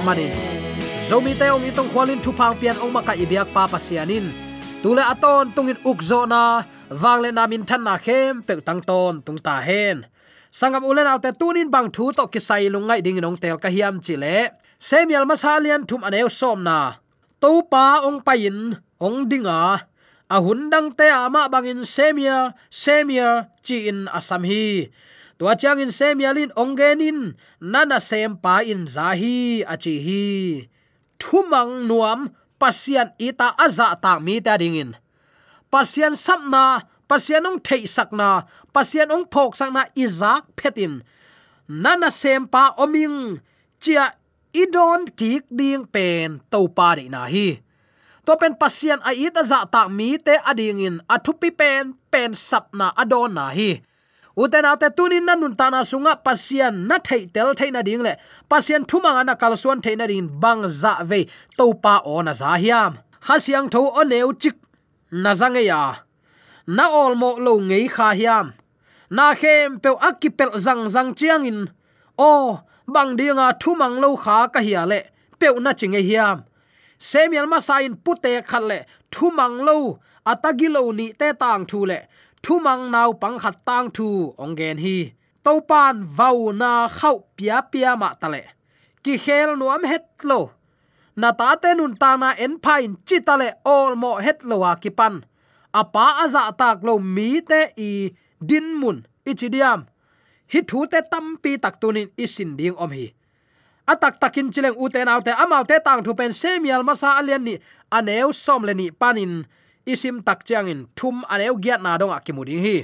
pa 0.00 0.16
dong 0.16 0.16
mani 0.16 0.32
zomi 1.04 1.36
te 1.36 1.52
ong 1.52 1.68
itong 1.68 1.92
khwalin 1.92 2.20
thu 2.24 2.32
pian 2.32 2.76
ong 2.80 2.92
maka 2.92 3.12
ibyak 3.12 3.52
pa 3.52 3.68
pasianin. 3.68 4.32
Tule 4.80 5.04
aton 5.04 5.52
tungin 5.52 5.76
ukzo 5.84 6.24
na 6.24 6.64
wangle 6.88 7.28
na 7.32 7.44
min 7.44 7.68
than 7.68 7.84
na 7.84 8.00
khem 8.00 8.40
pe 8.40 8.56
tang 8.64 8.80
ton 8.80 9.20
tung 9.20 9.36
ta 9.36 9.60
hen. 9.60 10.08
Sangam 10.48 10.88
ulen 10.88 11.04
autte 11.04 11.36
tunin 11.36 11.68
bang 11.68 11.92
thu 11.92 12.12
to 12.16 12.24
kisai 12.32 12.72
lungai 12.72 13.04
ding 13.04 13.20
nong 13.20 13.36
tel 13.36 13.60
ka 13.60 13.68
hiam 13.68 14.00
chile 14.00 14.56
semial 14.80 15.28
masalian 15.28 15.84
thum 15.84 16.00
aneu 16.00 16.32
som 16.32 16.64
na. 16.64 16.96
To 17.40 17.60
pa 17.68 18.00
ong 18.08 18.24
pain 18.24 18.80
ong 18.96 19.28
dinga. 19.28 19.84
Ahundang 20.30 20.96
te 20.96 21.12
ama 21.12 21.50
bangin 21.52 21.84
semia 21.84 22.56
semia 22.72 23.52
chi 23.60 23.90
in 23.90 24.08
asam 24.08 24.48
hi 24.48 24.88
tua 25.40 25.56
chang 25.56 25.80
in 25.80 25.88
semialin 25.88 26.52
ongenin, 26.52 27.32
nana 27.64 27.96
sem 27.96 28.36
pa 28.36 28.60
in 28.60 28.84
zahi, 28.84 29.64
achi 29.64 29.96
hi. 30.04 30.24
Thumang 31.16 31.88
nuam, 31.88 32.36
pasian 32.60 33.16
ita 33.16 33.56
aza 33.56 33.96
ta 33.96 34.20
mi 34.20 34.36
ta 34.44 34.60
dingin 34.60 34.92
pasian 35.70 36.18
sapna 36.18 36.84
pasian 37.06 37.46
ong 37.46 37.62
thei 37.62 37.86
sakna 37.86 38.44
pasian 38.74 39.08
ong 39.14 39.24
phok 39.32 39.54
sakna 39.54 39.86
izak 39.94 40.50
phetin 40.58 41.00
nana 41.70 42.10
sem 42.10 42.44
pa 42.50 42.74
oming, 42.76 43.38
chia 43.78 44.12
idon 44.52 45.06
kik 45.14 45.46
ding 45.48 45.86
pen 45.86 46.42
to 46.50 46.66
pa 46.66 46.98
de 46.98 47.06
na 47.06 47.30
hi. 47.30 47.62
To 48.26 48.34
pen 48.36 48.58
pasian 48.58 49.00
a 49.06 49.14
ita 49.14 49.46
za 49.46 49.64
ta 49.70 49.86
mi 49.86 50.18
te 50.18 50.34
ading 50.50 50.82
in 50.82 50.96
athupi 51.06 51.50
pen 51.54 51.94
pen 52.10 52.34
sapna 52.34 52.90
adon 52.98 53.38
na 53.38 53.54
hi 53.54 53.80
uten 54.36 54.64
ate 54.64 54.90
tunin 54.96 55.24
na 55.24 55.34
nun 55.34 55.54
tana 55.54 55.80
sunga 55.84 56.16
pasian 56.24 56.86
na 56.88 56.98
thei 56.98 57.26
tel 57.26 57.54
thei 57.54 57.70
na 57.70 57.82
ding 57.82 58.02
le. 58.02 58.16
Pasian 58.50 58.84
thumanga 58.86 59.24
na 59.26 59.34
kalsuan 59.34 59.82
thei 59.82 59.96
na 59.96 60.06
ding, 60.06 60.28
bang 60.28 60.68
za 60.68 61.02
ve 61.02 61.28
to 61.56 61.74
pa 61.74 62.02
o 62.04 62.20
na 62.22 62.32
za 62.32 62.56
hiam. 62.56 62.98
Khasiang 63.20 63.70
tho 63.70 63.80
o 64.00 64.02
neu 64.02 64.32
chik, 64.32 64.56
na 65.12 65.34
zange 65.34 65.64
ya. 65.64 65.94
Na 66.66 66.88
ol 66.88 67.14
mo 67.14 67.36
lo 67.38 67.58
ngei 67.58 67.88
kha 67.88 68.14
hiam. 68.14 68.52
Na 69.10 69.34
khem 69.34 69.80
pe 69.80 69.90
akipel 70.08 70.52
zang 70.56 70.88
zang 70.94 71.14
chiang 71.18 71.44
in. 71.44 71.70
O, 72.18 72.60
bang 72.86 73.16
dinga 73.16 73.58
thumang 73.60 74.00
lo 74.00 74.16
kha 74.16 74.48
ka 74.48 74.60
hia 74.60 74.86
le 74.86 75.00
pe 75.40 75.48
na 75.58 75.72
chinge 75.72 76.02
hiam. 76.08 76.44
Semial 76.98 77.48
ma 77.48 77.58
sain 77.58 77.96
pute 77.96 78.44
khat 78.46 78.62
le, 78.62 78.78
thumang 79.10 79.64
lo, 79.66 79.98
atagilo 80.26 80.94
ni 80.94 81.12
te 81.12 81.32
tang 81.32 81.64
thu 81.66 81.86
le 81.86 81.98
thu 82.42 82.58
mang 82.66 82.90
nau 82.90 83.12
pang 83.12 83.38
khat 83.42 83.56
tang 83.68 83.90
thu 83.96 84.34
ongen 84.44 84.78
hi. 84.84 85.12
Topan 85.44 86.04
vau 86.18 86.52
na 86.52 86.88
khau 86.88 87.16
pia 87.36 87.60
pia 87.72 87.96
ma 87.96 88.08
tale 88.20 88.42
ki 89.04 89.14
khel 89.24 89.56
nuam 89.56 89.82
het 89.90 90.04
lo. 90.22 90.40
Na 91.16 91.32
ta 91.32 91.56
te 91.62 91.74
nun 91.74 91.96
ta 91.96 92.16
na 92.16 92.30
en 92.44 92.54
phain 92.64 92.94
chi 93.06 93.18
tale 93.26 93.48
all 93.64 93.92
mo 94.02 94.10
het 94.26 94.44
lo 94.44 94.56
wa 94.64 94.72
ki 94.82 94.90
pan. 94.98 95.14
Apa 95.80 96.04
aza 96.24 96.42
tak 96.60 96.78
lo 96.86 96.98
mi 96.98 97.40
te 97.50 97.60
i 97.76 97.90
din 98.48 98.66
mun 98.80 98.98
ichidiam 99.30 99.80
hi 100.52 100.60
thu 100.68 100.86
te 100.92 101.00
tampi 101.12 101.52
tak 101.62 101.74
tunin 101.80 102.08
isin 102.24 102.56
ding 102.58 102.76
om 102.76 102.90
hi. 102.90 103.06
Atak 103.90 104.20
takin 104.22 104.52
chileng 104.54 104.78
uten 104.78 105.08
autte 105.08 105.32
amau 105.42 105.64
te 105.66 105.76
tang 105.86 106.02
thu 106.04 106.12
pen 106.14 106.32
semial 106.32 106.82
masa 106.86 107.18
alian 107.18 107.42
ni 107.42 107.54
aneu 107.90 108.28
som 108.32 108.62
le 108.62 108.74
ni 108.74 108.86
panin 108.90 109.32
isim 109.86 110.22
tak 110.22 110.44
changin 110.44 110.86
thum 110.96 111.24
aneu 111.28 111.56
giat 111.60 111.80
na 111.82 111.98
dong 112.00 112.12
ah 112.12 112.20
kimuding 112.20 112.62
hi. 112.62 112.76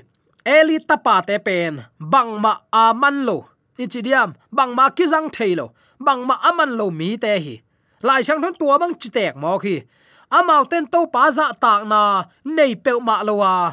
Eli 0.45 0.79
tapa 0.79 1.23
te 1.26 1.38
pen 1.38 1.85
bangma 2.00 2.53
aman 2.73 3.26
lo. 3.26 3.49
Ichidiam 3.79 4.35
bangma 4.53 4.95
kizang 4.97 5.29
thailo 5.35 5.75
bangma 5.99 6.35
aman 6.49 6.71
lo. 6.79 6.91
Mi 6.91 7.17
te 7.17 7.33
hi. 7.45 7.55
Lai 8.03 8.23
sang 8.23 8.41
thon 8.43 8.55
tua 8.55 8.79
bang 8.79 8.95
chitek 9.00 9.35
mo 9.37 9.59
khi 9.59 9.83
amau 10.31 10.65
ten 10.71 10.87
to 10.87 11.07
pa 11.07 11.31
za 11.31 11.55
tak 11.55 11.87
na, 11.87 12.25
nei 12.45 12.75
pe 12.75 12.93
ma 12.99 13.23
lo 13.23 13.35
wa 13.43 13.73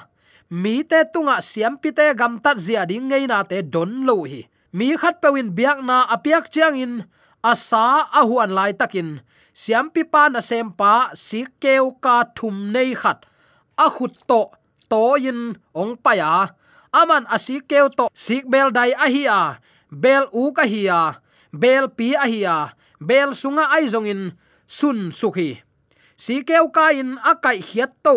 mi 0.53 0.83
te 0.85 1.01
tunga 1.13 1.41
ah 1.41 1.41
siam 1.41 1.73
pi 1.81 1.89
te 1.89 2.13
gam 2.13 2.37
tat 2.37 2.57
zia 2.61 2.85
ding 2.85 3.09
ngei 3.09 3.25
na 3.25 3.41
te 3.43 3.61
don 3.61 4.05
lo 4.05 4.23
hi. 4.23 4.45
Mi 4.73 4.97
khat 4.97 5.21
pewin 5.21 5.49
biak 5.57 5.81
na 5.81 6.05
apiak 6.09 6.49
chiang 6.53 6.77
in 6.77 6.93
asa 7.41 8.09
ahuan 8.13 8.53
lai 8.57 8.73
takin 8.73 9.21
siam 9.53 9.87
pi 9.93 10.03
pa 10.03 10.29
na 10.33 10.41
sem 10.41 10.67
pa 10.79 11.13
si 11.13 11.45
keu 11.61 11.93
ka 12.03 12.15
thum 12.37 12.73
nei 12.73 12.91
khat. 13.01 13.25
A 13.77 13.87
khut 13.95 14.13
to 14.29 14.41
to 14.89 15.01
in 15.29 15.39
ong 15.73 15.95
pa 16.03 16.11
ya 16.19 16.33
aman 16.93 17.25
asi 17.35 17.57
keu 17.69 17.89
to, 17.89 18.05
sik 18.13 18.45
bel 18.51 18.69
dai 18.69 18.91
a 19.05 19.07
hi 19.13 19.23
a. 19.25 19.41
Bel 19.89 20.25
u 20.33 20.53
ka 20.57 20.65
hi 20.73 20.85
a. 20.89 21.01
Bel 21.53 21.85
pi 21.97 22.13
a 22.23 22.25
hi 22.29 22.41
a. 22.45 22.57
Bel 23.01 23.29
sunga 23.33 23.65
ai 23.75 23.85
zong 23.93 24.09
in 24.13 24.21
sun 24.65 25.09
sukhi 25.19 25.49
si 26.23 26.39
keu 26.47 26.69
ka 26.71 26.93
in 26.93 27.17
akai 27.19 27.59
hiat 27.59 27.91
to. 28.05 28.15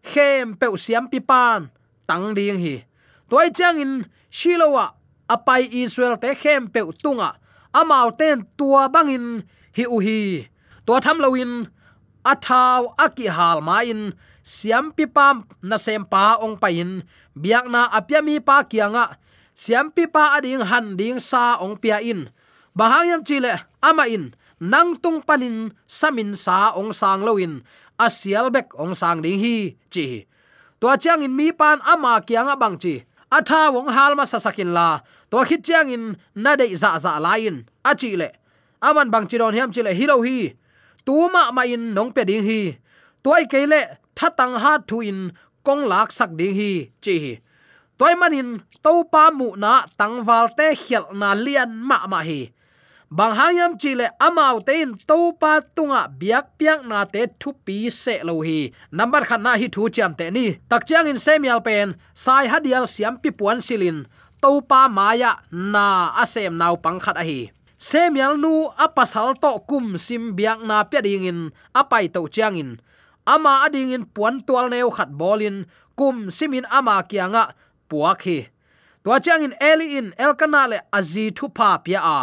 Khem 0.00 0.56
pe 0.60 0.66
siam 0.76 1.08
pi 1.12 1.20
pan 1.20 1.70
tang 2.08 2.32
ding 2.36 2.60
hi. 2.64 2.76
Toy 3.28 3.48
chang 3.50 3.80
in 3.80 3.92
shilowa 4.30 4.94
apai 5.28 5.68
israel 5.82 6.16
te 6.22 6.30
khem 6.34 6.68
pe 6.72 6.80
tunga. 7.02 7.30
Amau 7.74 8.10
ten 8.18 8.46
tua 8.58 8.88
bangin 8.88 9.42
hi 9.76 9.84
uhi 9.86 10.18
hi 10.20 10.48
to 10.90 10.98
tham 10.98 11.22
loin 11.22 11.70
a 12.26 12.34
aki 12.98 13.26
hal 13.30 13.62
ma 13.62 13.78
in 13.86 14.10
siam 14.42 14.90
pi 14.90 15.06
pam 15.06 15.46
na 15.62 15.78
sem 15.78 16.02
pa 16.02 16.34
ong 16.42 16.58
pa 16.58 16.66
in 16.66 17.06
biak 17.38 17.70
na 17.70 17.86
apya 17.94 18.18
mi 18.26 18.42
pa 18.42 18.66
kianga 18.66 19.14
siam 19.54 19.94
pi 19.94 20.10
pa 20.10 20.34
ading 20.34 20.66
han 20.66 20.98
ding 20.98 21.22
sa 21.22 21.62
ong 21.62 21.78
pia 21.78 22.02
in 22.02 22.26
bahayam 22.74 23.22
chile 23.22 23.54
ama 23.78 24.10
in 24.10 24.34
nang 24.58 24.98
tung 24.98 25.22
panin 25.22 25.70
samin 25.86 26.34
sa 26.34 26.74
ong 26.74 26.90
sang 26.90 27.22
loin 27.22 27.62
asial 27.94 28.50
bek 28.50 28.74
ong 28.74 28.98
sang 28.98 29.22
ding 29.22 29.38
hi, 29.38 29.78
chi 29.94 30.26
to 30.82 30.90
chang 30.98 31.22
in 31.22 31.30
mi 31.38 31.54
pan 31.54 31.78
ama 31.86 32.18
kianga 32.26 32.58
bang 32.58 32.74
chi 32.82 33.06
atha 33.30 33.70
wong 33.70 33.94
hal 33.94 34.18
ma 34.18 34.26
sasakin 34.26 34.74
la 34.74 34.98
to 35.30 35.38
khit 35.46 35.62
chang 35.62 35.86
in 35.86 36.18
na 36.34 36.58
dei 36.58 36.74
za 36.74 36.98
za 36.98 37.22
lain 37.22 37.62
a 37.86 37.94
chi 37.94 38.18
le 38.18 38.28
aman 38.82 39.06
bang 39.14 39.26
chi 39.30 39.38
don 39.38 39.54
hiam 39.54 39.70
chi 39.70 39.86
le 39.86 39.94
hi 39.94 40.06
lo 40.10 40.18
hi 40.26 40.58
tuma 41.06 41.42
ma 41.56 41.62
in 41.74 41.94
nong 41.94 42.10
pe 42.16 42.22
ding 42.24 42.44
hi. 42.48 42.60
Toy 43.24 43.44
kele 43.52 43.80
thatang 44.16 44.54
ha 44.62 44.72
thu 44.88 45.00
in 45.10 45.32
kong 45.66 45.84
lak 45.90 46.08
sak 46.12 46.30
ding 46.38 46.54
hi, 46.58 46.72
chi 47.04 47.14
hi. 47.24 47.32
Toy 47.98 48.14
manin 48.20 48.64
to 48.84 48.92
pa 49.12 49.28
mu 49.28 49.48
na 49.62 49.84
tangwal 49.98 50.46
te 50.56 50.66
khial 50.82 51.04
na 51.20 51.36
lian 51.44 51.70
ma 51.88 51.98
ma 52.12 52.20
hi. 52.28 52.40
Bang 53.10 53.34
hayam 53.34 53.74
chile 53.74 54.06
amau 54.22 54.62
tein 54.62 54.94
to 55.08 55.34
pa 55.40 55.58
tunga 55.74 56.06
biak 56.06 56.54
piak 56.58 56.86
na 56.86 57.02
te 57.04 57.26
thu 57.40 57.50
pi 57.64 57.90
se 57.90 58.22
lo 58.22 58.40
hi. 58.46 58.70
Number 58.94 59.26
khan 59.28 59.42
na 59.42 59.52
hi 59.60 59.66
thu 59.66 59.90
cham 59.90 60.14
te 60.14 60.30
ni. 60.30 60.46
Tak 60.70 60.86
chiang 60.86 61.10
in 61.10 61.18
semial 61.18 61.60
pen 61.66 61.98
sai 62.14 62.46
hadial 62.46 62.86
siam 62.86 63.18
pi 63.22 63.30
puan 63.38 63.58
silin. 63.60 64.06
To 64.42 64.62
pa 64.62 64.88
maya 64.88 65.32
na 65.50 66.14
asem 66.22 66.54
nau 66.56 66.76
pang 66.84 67.02
khat 67.04 67.16
a 67.20 67.24
hi 67.28 67.50
semial 67.80 68.36
nu 68.36 68.68
apasal 68.76 69.32
to 69.40 69.56
kum 69.64 69.96
sim 69.96 70.36
biak 70.36 70.60
na 70.68 70.84
pya 70.84 71.00
ding 71.00 71.24
in, 71.24 71.40
apai 71.72 72.12
to 72.12 72.28
chiang 72.28 72.60
in. 72.60 72.70
Ama 73.24 73.64
ading 73.64 73.96
in 73.96 74.04
puan 74.04 74.44
tual 74.44 74.68
neu 74.68 74.92
khat 74.92 75.08
bolin 75.16 75.64
kum 75.96 76.28
simin 76.28 76.68
ama 76.68 77.00
kianga 77.08 77.56
puak 77.88 78.20
hi. 78.28 78.52
Tua 79.00 79.16
chiang 79.16 79.48
in 79.48 79.56
eli 79.56 79.96
in 79.96 80.12
elkana 80.20 80.68
le 80.68 80.78
azi 80.92 81.32
thu 81.32 81.48
pa 81.48 81.80
pya 81.80 82.00
a. 82.04 82.20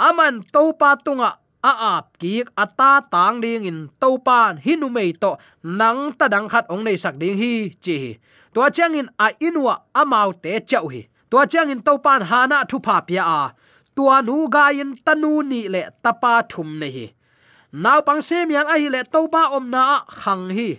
Aman 0.00 0.40
topa 0.52 0.96
tunga, 1.04 1.36
a 1.60 1.72
ap 1.98 2.16
ki 2.16 2.48
ata 2.56 3.04
tang 3.12 3.44
ding 3.44 3.68
in 3.68 3.90
topan 4.00 4.56
hinu 4.64 4.88
mei 4.88 5.12
to, 5.12 5.36
nang 5.62 6.16
ta 6.16 6.32
dang 6.32 6.48
khat 6.48 6.64
ong 6.72 6.84
nei 6.86 6.96
sak 6.96 7.20
ding 7.20 7.36
hi, 7.36 7.68
chi 7.84 8.16
tua 8.54 8.70
chiang 8.70 8.94
in 8.96 9.08
a 9.20 9.28
inwa 9.36 9.74
amau 9.92 10.32
te 10.32 10.60
chau 10.64 10.88
hi. 10.88 11.02
Tua 11.30 11.44
chiang 11.44 11.68
in 11.68 11.84
topan 11.84 12.24
hana 12.30 12.64
thu 12.64 12.80
pa 12.80 13.04
pya 13.04 13.22
a 13.22 13.42
tua 13.98 14.22
nu 14.22 14.46
ga 14.54 14.70
in 14.70 14.94
tanu 15.06 15.42
ni 15.50 15.60
le 15.74 15.82
tapa 16.02 16.32
thum 16.50 16.78
nei 16.80 16.92
hi. 16.96 17.06
Naw 17.82 17.98
pang 18.06 18.22
sem 18.28 18.50
yan 18.56 18.70
a 18.74 18.76
hi 18.82 18.88
le 18.94 19.00
ba 19.34 19.42
om 19.56 19.66
na 19.74 19.82
khang 20.20 20.46
hi. 20.56 20.70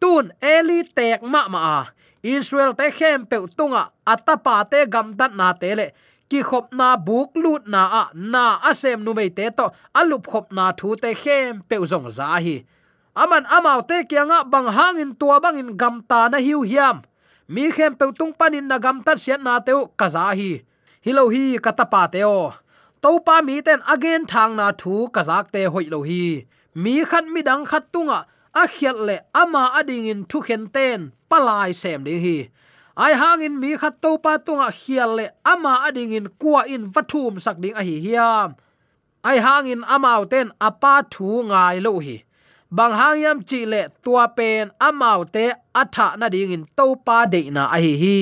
Tun 0.00 0.24
eli 0.54 0.78
tek 0.96 1.20
ma 1.32 1.42
ma 1.52 1.60
a. 1.78 1.80
Israel 2.22 2.72
te 2.78 2.86
khem 2.98 3.26
pe 3.30 3.36
tunga 3.56 3.82
atapa 4.12 4.54
te 4.70 4.86
gam 4.86 5.08
dat 5.18 5.32
na 5.34 5.52
te 5.52 5.70
le. 5.78 5.86
Ki 6.30 6.40
khop 6.48 6.66
na 6.78 6.96
buk 6.96 7.30
lut 7.42 7.62
na 7.66 7.82
a, 8.00 8.02
na 8.14 8.44
asem 8.70 8.98
nu 9.04 9.12
mei 9.18 9.30
te 9.38 9.50
to 9.58 9.66
alup 10.00 10.24
khop 10.30 10.46
na 10.56 10.72
thu 10.78 10.96
te 11.02 11.10
khem 11.22 11.60
pe 11.68 11.76
zong 11.90 12.08
za 12.18 12.28
hi. 12.44 12.56
Aman 13.22 13.44
amau 13.56 13.80
te 13.88 13.96
kianga 14.10 14.38
bang 14.52 14.68
hangin 14.76 15.12
tua 15.20 15.36
bangin 15.44 15.76
gam 15.80 15.96
ta 16.10 16.28
na 16.28 16.38
hiu 16.38 16.60
hiam. 16.70 17.02
Mi 17.48 17.64
khem 17.76 17.92
pe 17.98 18.04
tung 18.18 18.32
panin 18.38 18.66
na 18.70 18.78
gam 18.78 19.02
tat 19.06 19.18
sian 19.18 19.42
na 19.42 19.58
teu 19.66 19.80
kaza 20.00 20.24
hi 20.38 20.52
hilo 21.04 21.28
hi 21.28 21.58
katapa 21.64 22.02
teo 22.12 22.36
to 23.02 23.10
pa 23.26 23.36
mi 23.46 23.56
ten 23.66 23.80
again 23.94 24.22
thang 24.32 24.52
na 24.56 24.66
thu 24.80 24.94
kazak 25.14 25.46
te 25.54 25.62
hoi 25.72 25.86
lo 25.92 26.00
hi. 26.08 26.24
Mi 26.82 26.94
khat 27.10 27.24
mi 27.34 27.40
dang 27.48 27.64
khat 27.70 27.84
tunga, 27.92 28.18
a 28.60 28.62
khiat 28.74 28.96
le 29.08 29.16
ama 29.40 29.62
ading 29.78 30.06
in 30.12 30.20
thu 30.30 30.38
khen 30.46 30.62
ten, 30.74 31.00
palai 31.30 31.70
sem 31.80 32.00
ding 32.06 32.22
hi. 32.24 32.38
Ai 33.04 33.12
hang 33.20 33.42
in 33.46 33.54
mi 33.62 33.70
khat 33.82 33.94
to 34.02 34.10
pa 34.24 34.32
tunga 34.46 34.68
khial 34.80 35.10
le 35.18 35.26
ama 35.52 35.72
ading 35.86 36.12
in 36.18 36.26
kwa 36.40 36.60
in 36.74 36.84
vathum 36.94 37.34
sak 37.44 37.56
ding 37.62 37.76
a 37.80 37.82
hi 37.88 37.96
hiam. 38.04 38.48
Ai 39.28 39.36
hang 39.44 39.66
in 39.72 39.82
amau 39.94 40.22
ten 40.32 40.48
apa 40.68 40.94
thu 41.12 41.28
ngai 41.50 41.76
lo 41.86 41.92
hi. 42.06 42.16
Bang 42.76 42.94
yam 43.22 43.38
chi 43.48 43.60
le 43.72 43.80
tua 44.02 44.24
pen 44.36 44.64
amau 44.88 45.20
te 45.34 45.44
atha 45.80 46.06
na 46.20 46.26
ding 46.34 46.52
in 46.56 46.64
to 46.78 46.86
pa 47.06 47.18
de 47.32 47.42
na 47.56 47.62
a 47.76 47.78
hi 47.84 47.92
hi 48.02 48.18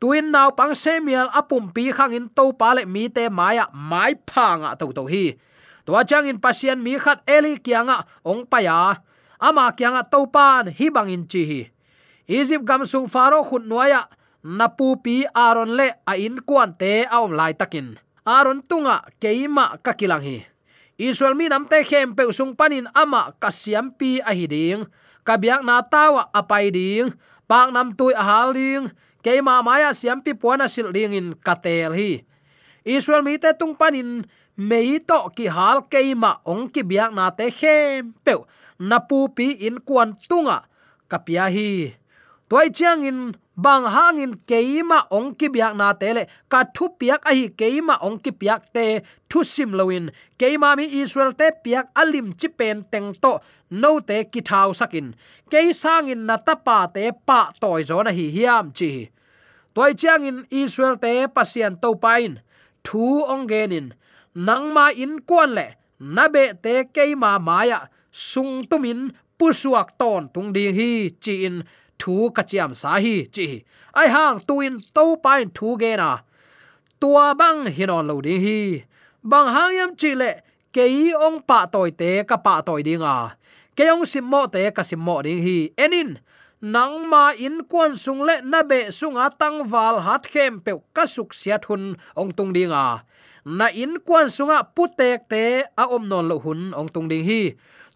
tuin 0.00 0.32
naw 0.32 0.56
pang 0.56 0.72
semial 0.72 1.28
apum 1.36 1.68
pi 1.68 1.92
khang 1.92 2.16
in 2.16 2.26
to 2.32 2.56
pa 2.56 2.72
le 2.72 2.88
mi 2.88 3.12
te 3.12 3.28
maya 3.28 3.68
mai 3.70 4.16
phanga 4.24 4.72
to 4.80 4.88
to 4.96 5.04
hi. 5.04 5.36
To 5.84 5.92
chang 6.08 6.24
in 6.24 6.40
pasian 6.40 6.80
mi 6.80 6.96
khat 6.96 7.20
eli 7.28 7.60
kianga 7.60 8.08
ong 8.24 8.48
pa 8.48 8.64
ya. 8.64 8.96
Ama 9.36 9.76
kyanga 9.76 10.02
to 10.08 10.24
pan 10.32 10.72
hi 10.72 10.88
bằng 10.88 11.12
in 11.12 11.28
chi 11.28 11.44
hi. 11.44 11.60
Egypt 12.24 12.64
gam 12.64 12.82
sung 12.88 13.04
faro 13.04 13.44
khut 13.44 13.68
nuaya 13.68 14.08
napu 14.40 14.96
pi 15.04 15.28
aron 15.36 15.76
le 15.76 15.92
a 16.08 16.16
in 16.16 16.40
kwan 16.48 16.72
te 16.72 17.04
aom 17.04 17.36
lai 17.36 17.52
takin. 17.52 18.00
Aron 18.24 18.64
tunga 18.64 19.04
keima 19.20 19.76
kakilang 19.84 20.24
hi. 20.24 20.48
Israel 20.96 21.36
mi 21.36 21.48
namte 21.48 21.80
khem 21.84 22.16
pe 22.16 22.24
sung 22.32 22.56
panin 22.56 22.88
ama 22.96 23.36
kasiam 23.36 23.92
pi 23.92 24.20
a 24.24 24.32
hiding 24.32 24.88
kabiak 25.28 25.60
na 25.60 25.84
tawa 25.84 26.32
apai 26.32 26.72
ding. 26.72 27.12
Pak 27.50 27.74
nam 27.74 27.98
tui 27.98 28.14
a 28.14 28.22
haling 28.22 28.86
keima 29.24 29.60
maya 29.62 29.92
siam 29.94 30.20
pi 30.24 30.32
puana 30.34 30.66
sil 30.70 30.88
ding 30.94 31.12
in 31.12 31.28
katel 31.36 31.92
hi. 31.96 32.24
Israel 32.84 33.22
mi 33.22 33.36
te 33.36 33.52
tung 33.56 33.76
panin 33.76 34.24
mei 34.56 35.00
to 35.00 35.18
ki 35.36 35.46
hal 35.52 35.84
keima 35.92 36.40
ong 36.44 36.68
ki 36.72 36.82
biak 36.84 37.12
na 37.12 37.30
te 37.30 37.48
hem 37.48 38.12
pe 38.24 38.34
napu 38.80 39.28
pi 39.36 39.56
in 39.66 39.80
kwan 39.80 40.16
tunga. 40.28 40.64
Kapia 41.10 41.50
hi. 41.50 41.96
Toy 42.50 42.66
chiang 42.70 43.02
in 43.06 43.18
bang 43.62 43.84
hangin 43.84 44.32
keima 44.48 45.04
ong 45.12 45.36
ki 45.38 45.48
biak 45.54 45.74
na 45.76 45.92
tele. 45.92 46.24
Ka 46.48 46.64
thu 46.74 46.88
piak 46.98 47.20
a 47.30 47.32
hi 47.36 47.46
keima 47.60 47.94
ong 48.06 48.18
ki 48.24 48.32
piak 48.40 48.72
te 48.74 48.86
thu 49.28 49.44
sim 49.44 49.70
loin 49.78 50.08
keima 50.40 50.76
mi 50.78 50.86
israel 51.02 51.32
te 51.40 51.52
piak 51.64 51.86
alim 52.00 52.32
chi 52.40 52.48
pen 52.48 52.82
teng 52.92 53.12
to. 53.22 53.32
No 53.70 54.00
te 54.00 54.24
ki 54.32 54.40
thau 54.40 54.72
sakin. 54.72 55.14
Ke 55.50 55.60
sangin 55.82 56.26
na 56.28 56.36
tapa 56.36 56.88
te 56.94 57.12
pa 57.26 57.40
toy 57.60 57.82
zo 57.88 58.02
na 58.02 58.10
hi 58.18 58.26
hiam 58.36 58.72
chi. 58.78 58.92
Toy 59.74 59.92
chiang 60.00 60.24
in 60.24 60.38
israel 60.50 60.96
te 60.96 61.12
pasian 61.34 61.76
to 61.82 61.94
pain 61.94 62.40
thu 62.84 63.22
ong 63.32 63.44
genin 63.50 63.92
nang 64.34 64.72
ma 64.74 64.88
in 65.04 65.20
kwan 65.28 65.54
le. 65.58 65.66
Na 66.00 66.28
be 66.32 66.44
te 66.64 66.74
keima 66.94 67.36
maya. 67.38 67.80
Sung 68.10 68.66
tumin 68.66 69.12
pusuak 69.38 69.94
ton 70.00 70.26
tung 70.34 70.50
ding 70.52 70.74
hi 70.74 71.10
chi 71.22 71.34
in 71.46 71.62
thu 72.02 72.14
cá 72.36 72.42
chiam 72.50 72.70
sa 72.80 72.90
hi 73.04 73.14
chi 73.34 73.46
ai 74.00 74.08
hang 74.14 74.38
tuin 74.48 74.74
to 74.96 75.04
pain 75.24 75.46
thu 75.56 75.68
ge 75.82 75.92
na 76.02 76.10
tua 77.00 77.34
bang 77.40 77.60
hinon 77.76 78.04
lo 78.10 78.14
ding 78.26 78.42
hi 78.46 78.60
bang 79.30 79.48
yam 79.76 79.90
chi 80.00 80.10
le, 80.20 80.30
kei 80.72 81.12
ong 81.26 81.38
pa 81.48 81.58
toy 81.72 81.90
te 82.00 82.10
ka 82.30 82.36
pa 82.46 82.54
toy 82.66 82.80
ding 82.88 83.04
a 83.14 83.16
keong 83.76 84.04
sim 84.12 84.26
mo 84.32 84.42
te 84.54 84.62
ka 84.76 84.82
sim 84.90 85.00
mo 85.06 85.16
ding 85.26 85.40
hi 85.46 85.58
enin, 85.84 86.10
nang 86.60 87.08
ma 87.10 87.32
in 87.46 87.64
kwan 87.70 87.96
sung 87.96 88.20
le 88.28 88.34
na 88.50 88.60
be 88.62 88.90
sung 88.98 89.16
a 89.16 89.26
tang 89.40 89.58
wal 89.72 89.96
hat 90.06 90.22
khem 90.32 90.60
pe 90.64 90.72
ka 90.96 91.04
suk 91.14 91.30
sia 91.40 91.56
hun 91.66 91.96
ong 92.20 92.30
tung 92.36 92.52
ding 92.56 92.72
a 92.84 92.86
na 93.44 93.66
in 93.72 93.96
kwan 94.06 94.28
sunga 94.28 94.58
putek 94.76 95.28
te 95.32 95.44
a 95.82 95.84
om 95.88 96.04
non 96.08 96.28
lo 96.28 96.36
hun 96.44 96.60
ong 96.76 96.88
tung 96.92 97.08
ding 97.08 97.24
hi 97.24 97.42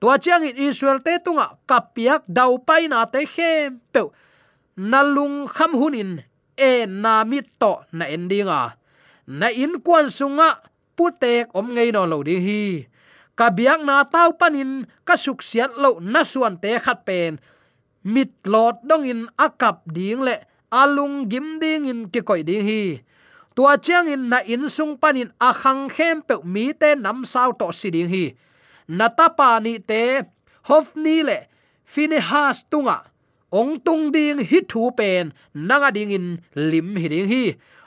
tua 0.04 0.20
chiang 0.20 0.44
in 0.44 0.68
israel 0.68 1.00
te 1.00 1.16
tunga, 1.16 1.56
kapiak 1.64 2.28
dau 2.28 2.60
pai 2.60 2.92
na 2.92 3.08
te 3.08 3.24
khem 3.24 3.80
pe 3.88 4.04
nalung 4.76 5.48
kham 5.48 5.72
hunin 5.72 6.20
e 6.60 6.84
na 6.84 7.24
mit 7.24 7.48
to 7.56 7.80
na 7.88 8.04
endinga 8.12 8.76
na 9.24 9.48
in 9.48 9.80
kwan 9.80 10.12
sunga 10.12 10.60
putek 10.92 11.48
om 11.56 11.72
ngei 11.72 11.88
no 11.88 12.04
lo 12.04 12.20
ding 12.20 12.44
hi. 12.44 12.84
Kabiak 13.32 13.80
na 13.80 14.04
tau 14.04 14.36
panin, 14.36 14.84
ka 15.08 15.16
suk 15.16 15.40
siat 15.40 15.72
lo 15.80 15.96
na 16.04 16.20
suan 16.20 16.60
te 16.60 16.76
khat 16.76 17.08
pen. 17.08 17.40
Mit 18.04 18.44
lot 18.44 18.84
dong 18.84 19.08
in 19.08 19.32
akap 19.40 19.88
ding 19.88 20.20
le 20.20 20.44
alung 20.68 21.32
gim 21.32 21.56
ding 21.64 21.88
in 21.88 22.12
ki 22.12 22.20
koi 22.20 22.44
ding 22.44 22.60
hi. 22.60 23.00
Tua 23.56 23.80
chiang 23.80 24.12
in 24.12 24.28
na 24.28 24.44
in 24.44 24.68
sung 24.68 25.00
panin, 25.00 25.32
a 25.40 25.56
khang 25.56 25.88
khem 25.88 26.20
pe 26.20 26.44
mi 26.44 26.76
te 26.76 26.92
nam 26.92 27.24
sao 27.24 27.56
to 27.56 27.72
si 27.72 27.88
ding 27.88 28.12
hi 28.12 28.36
natapa 28.88 29.60
ni 29.62 29.78
te, 29.78 30.24
hofni 30.68 31.22
le 31.24 31.38
finehas 31.84 32.64
tunga, 32.70 33.04
ong 33.52 33.78
tung 33.84 34.10
ding 34.10 34.40
hi 34.42 34.60
thu 34.66 34.90
pen, 34.96 35.32
nanga 35.54 35.90
ding 35.94 36.10
in 36.10 36.26
lim 36.54 36.96
hi 36.96 37.08
ding 37.08 37.28
hi. 37.28 37.44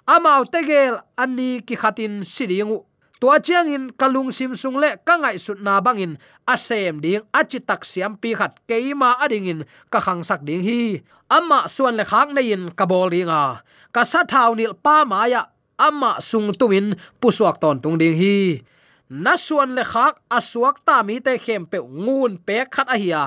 Amau 0.08 0.48
tegel 0.48 1.04
ani 1.20 1.60
ki 1.60 1.76
khatin 1.76 2.24
siringu. 2.24 2.88
Tua 3.20 3.42
chiang 3.42 3.66
in 3.66 3.90
kalung 3.90 4.30
sim 4.30 4.54
sung 4.54 4.78
le 4.78 5.02
ka 5.02 5.18
ngai 5.18 5.42
sut 5.42 5.58
na 5.58 5.82
bangin 5.82 6.22
asem 6.46 7.02
ding 7.02 7.26
achi 7.34 7.58
tak 7.60 7.82
siam 7.82 8.14
pi 8.14 8.38
khat 8.38 8.62
keima 8.70 9.18
ading 9.18 9.50
in 9.50 9.60
ka 9.90 10.00
khang 10.00 10.22
sak 10.22 10.46
ding 10.46 10.62
hi. 10.62 11.02
Ama 11.28 11.66
suan 11.66 11.98
le 11.98 12.06
khak 12.06 12.30
nei 12.32 12.54
in 12.54 12.70
ka 12.78 12.86
bol 12.86 13.10
ringa. 13.10 13.66
Ka 13.92 14.06
sa 14.06 14.22
thau 14.22 14.54
nil 14.54 14.78
pa 14.78 15.02
maya 15.02 15.50
ama 15.82 16.22
sung 16.22 16.54
tumin, 16.54 16.94
pusuak 17.20 17.58
ton 17.58 17.82
tung 17.82 17.98
ding 17.98 18.16
hi 18.16 18.62
na 19.10 19.34
suan 19.36 19.76
le 19.78 19.84
khak 19.84 20.14
asuak 20.38 20.86
ta 20.86 21.04
mi 21.04 21.20
te 21.20 21.38
khem 21.38 21.66
pe 21.72 21.78
ngun 21.80 22.38
pe 22.46 22.66
khat 22.72 22.88
a 22.96 22.98
hiya 22.98 23.24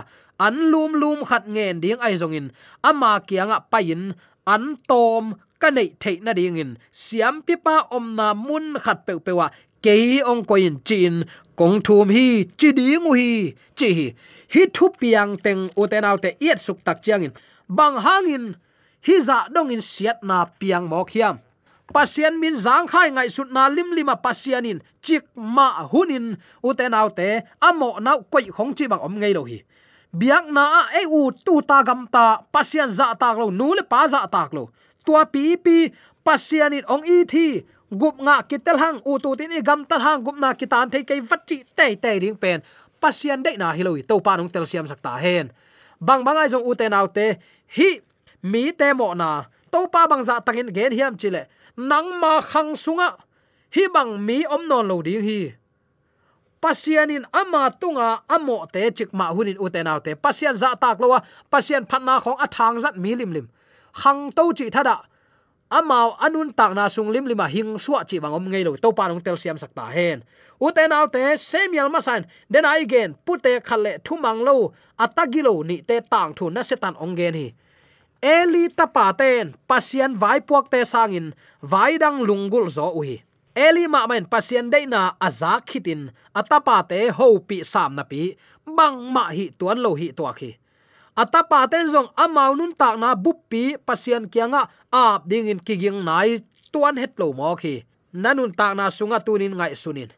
an 0.46 0.54
lum 0.72 0.92
lum 1.02 1.18
khat 1.28 1.44
ngen 1.54 1.80
ding 1.82 2.00
ai 2.06 2.14
zongin 2.20 2.46
ama 2.88 3.20
kianga 3.28 3.58
payin 3.72 4.02
an 4.54 4.76
tom 4.88 5.24
ka 5.60 5.68
nei 5.70 5.88
thei 6.00 6.16
na 6.24 6.32
ding 6.32 6.56
in. 6.62 6.70
Siam 6.90 7.34
pi 7.46 7.54
pa 7.64 7.76
om 7.96 8.06
na 8.18 8.26
mun 8.34 8.66
khat 8.84 8.98
pe 9.06 9.12
pe 9.26 9.32
wa. 9.38 9.46
Ke 9.84 10.20
ong 10.30 10.44
ko 10.48 10.54
in 10.56 10.76
chin, 10.88 11.24
kong 11.56 11.80
thum 11.86 12.08
hi, 12.16 12.44
chi 12.58 12.68
ding 12.78 13.06
hi, 13.18 13.30
chi 13.78 13.88
hi. 13.98 14.06
Hi 14.52 14.62
thu 14.74 14.86
piang 15.00 15.36
teng 15.44 15.62
uten 15.80 16.04
te 16.04 16.16
te 16.24 16.30
yet 16.46 16.58
suk 16.66 16.78
tak 16.86 16.98
chiang 17.04 17.22
in. 17.26 17.32
Bang 17.68 17.96
hangin 18.04 18.44
hi 19.06 19.14
za 19.20 19.48
dong 19.54 19.70
in 19.74 19.80
siat 19.92 20.18
na 20.28 20.44
piang 20.60 20.84
mok 20.90 21.08
khiam 21.12 21.36
pasian 21.94 22.38
min 22.38 22.54
zang 22.56 22.86
khai 22.86 23.10
ngai 23.10 23.28
sut 23.28 23.48
na 23.50 23.68
lim 23.68 23.90
lima 23.92 24.14
pasianin 24.16 24.78
chik 25.02 25.22
ma 25.34 25.86
hunin 25.90 26.36
uten 26.62 26.94
autte 26.94 27.42
amo 27.60 27.98
nau 28.00 28.22
koi 28.32 28.46
khong 28.56 28.72
chi 28.76 28.84
bang 28.86 29.02
om 29.06 29.14
ngei 29.18 29.34
lo 29.34 29.42
hi. 29.44 29.58
Biak 30.10 30.50
na 30.50 30.90
e 30.90 31.06
u 31.06 31.30
tu 31.30 31.62
ta 31.62 31.82
gam 31.86 32.06
ta 32.10 32.42
pasian 32.52 32.90
za 32.90 33.14
tak 33.14 33.38
lo, 33.38 33.50
nu 33.50 33.74
le 33.78 33.82
pa 33.82 34.08
za 34.10 34.26
tak 34.26 34.50
lo. 34.54 34.70
Tua 35.06 35.22
pi 35.24 35.56
pi 35.56 35.76
pasianin 36.26 36.82
ong 36.90 37.06
i 37.06 37.22
thi, 37.32 37.62
gup 37.90 38.18
nga 38.18 38.42
kitel 38.42 38.76
hang, 38.82 38.98
u 39.06 39.18
tu 39.22 39.30
tin 39.38 39.54
i 39.54 39.62
gam 39.62 39.86
tal 39.86 40.02
hang, 40.02 40.20
gup 40.26 40.36
na 40.42 40.50
kitan 40.54 40.90
thei 40.90 41.06
kai 41.06 41.20
vachi 41.22 41.62
te 41.76 41.94
te 41.94 42.10
ding 42.18 42.34
pen. 42.34 42.58
Pasian 43.00 43.42
de 43.42 43.54
na 43.56 43.70
hiloi 43.72 44.02
to 44.02 44.18
pa 44.20 44.36
nong 44.36 44.50
tel 44.50 44.66
siam 44.66 44.86
sakta 44.90 45.14
hen. 45.14 45.54
Bang 46.02 46.26
bangai 46.26 46.50
jong 46.50 46.66
u 46.66 46.74
te 46.74 46.90
te, 47.14 47.26
hi, 47.76 47.90
mi 48.42 48.72
te 48.72 48.92
mo 48.94 49.14
na 49.14 49.44
to 49.72 49.86
pa 49.88 50.06
bang 50.10 50.22
za 50.24 50.40
tangin 50.40 50.68
gen 50.74 50.92
hiam 50.92 51.16
chile. 51.16 51.46
Nang 51.76 52.20
ma 52.20 52.40
khang 52.40 52.74
sunga. 52.74 53.16
Hi 53.74 53.84
bang 53.94 54.18
mi 54.26 54.44
om 54.46 54.68
non 54.68 54.88
lo 54.88 55.02
ding 55.02 55.22
hi. 55.22 55.54
Pasianin 56.60 57.24
ama 57.32 57.70
tunga 57.80 58.20
amo 58.28 58.66
te 58.72 58.90
chik 58.90 59.14
ma 59.14 59.32
hunin 59.32 59.56
uten 59.56 59.88
te 60.04 60.14
pasian 60.14 60.54
za 60.54 60.74
tak 60.74 61.00
lowa 61.00 61.22
pasian 61.50 61.86
phanna 61.88 62.20
khong 62.20 62.36
athang 62.36 62.76
zat 62.82 62.96
mi 62.96 63.14
lim 63.14 63.32
lim. 63.32 63.46
Khang 63.94 64.30
to 64.32 64.52
chi 64.52 64.68
thada 64.70 65.00
amao 65.70 66.18
anun 66.20 66.52
tak 66.52 66.74
na 66.74 66.88
sung 66.88 67.08
lim 67.14 67.24
lima 67.24 67.46
hing 67.48 67.78
suwa 67.78 68.04
chi 68.04 68.18
bang 68.18 68.34
om 68.34 68.44
ngei 68.50 68.64
lo. 68.64 68.76
To 68.76 68.92
pa 68.92 69.08
nong 69.08 69.22
tel 69.24 69.36
siam 69.36 69.56
sakta 69.56 69.88
hen. 69.88 70.20
Uten 70.60 70.92
autte 70.92 71.38
semial 71.38 71.88
masan 71.88 72.26
den 72.52 72.64
ai 72.64 72.84
gen 72.84 73.14
pute 73.24 73.62
khale 73.64 73.92
thumang 74.04 74.44
lo. 74.44 74.74
Atagilo 74.98 75.64
ni 75.64 75.80
te 75.80 76.00
tang 76.12 76.34
thu 76.36 76.50
na 76.50 76.60
setan 76.60 76.94
ong 77.00 77.16
gen 77.16 77.34
hi 77.34 77.48
eli 78.22 78.68
tapaten, 78.68 79.56
pasien 79.66 80.12
vai 80.12 80.40
puak 80.44 80.68
te 80.68 80.84
sangin, 80.84 81.32
vai 81.64 81.96
dang 81.96 82.20
lungul 82.24 82.68
zo 82.68 82.92
uhi. 82.92 83.24
Eli 83.56 83.88
ma 83.90 84.06
men 84.06 84.28
pasien 84.30 84.70
de 84.70 84.86
na 84.86 85.18
azak 85.18 85.66
khitin 85.66 86.14
atapa 86.30 86.86
te 86.86 87.10
ho 87.10 87.40
pi 87.42 87.64
sam 87.66 87.98
na 87.98 88.04
pi, 88.06 88.36
bang 88.64 88.96
ma 89.10 89.28
hi 89.34 89.50
tuan 89.58 89.82
lo 89.82 89.96
hi 89.98 90.12
to 90.14 90.24
khi. 90.38 90.54
Atapa 91.18 91.66
ten 91.66 91.90
zong 91.90 92.14
amau 92.14 92.54
nun 92.54 92.72
tak 92.72 92.94
na 92.96 93.18
buppi 93.18 93.74
pasien 93.76 94.30
kianga 94.30 94.70
ap 94.94 95.26
ding 95.26 95.50
in 95.50 95.58
kiging 95.58 96.06
nai 96.06 96.38
tuan 96.70 96.96
het 96.96 97.18
lo 97.18 97.34
mo 97.34 97.56
khi. 97.58 97.82
Nanun 98.14 98.54
tak 98.54 98.78
na 98.78 98.90
sunga 98.90 99.18
tunin 99.18 99.54
ngai 99.58 99.74
sunin 99.74 100.10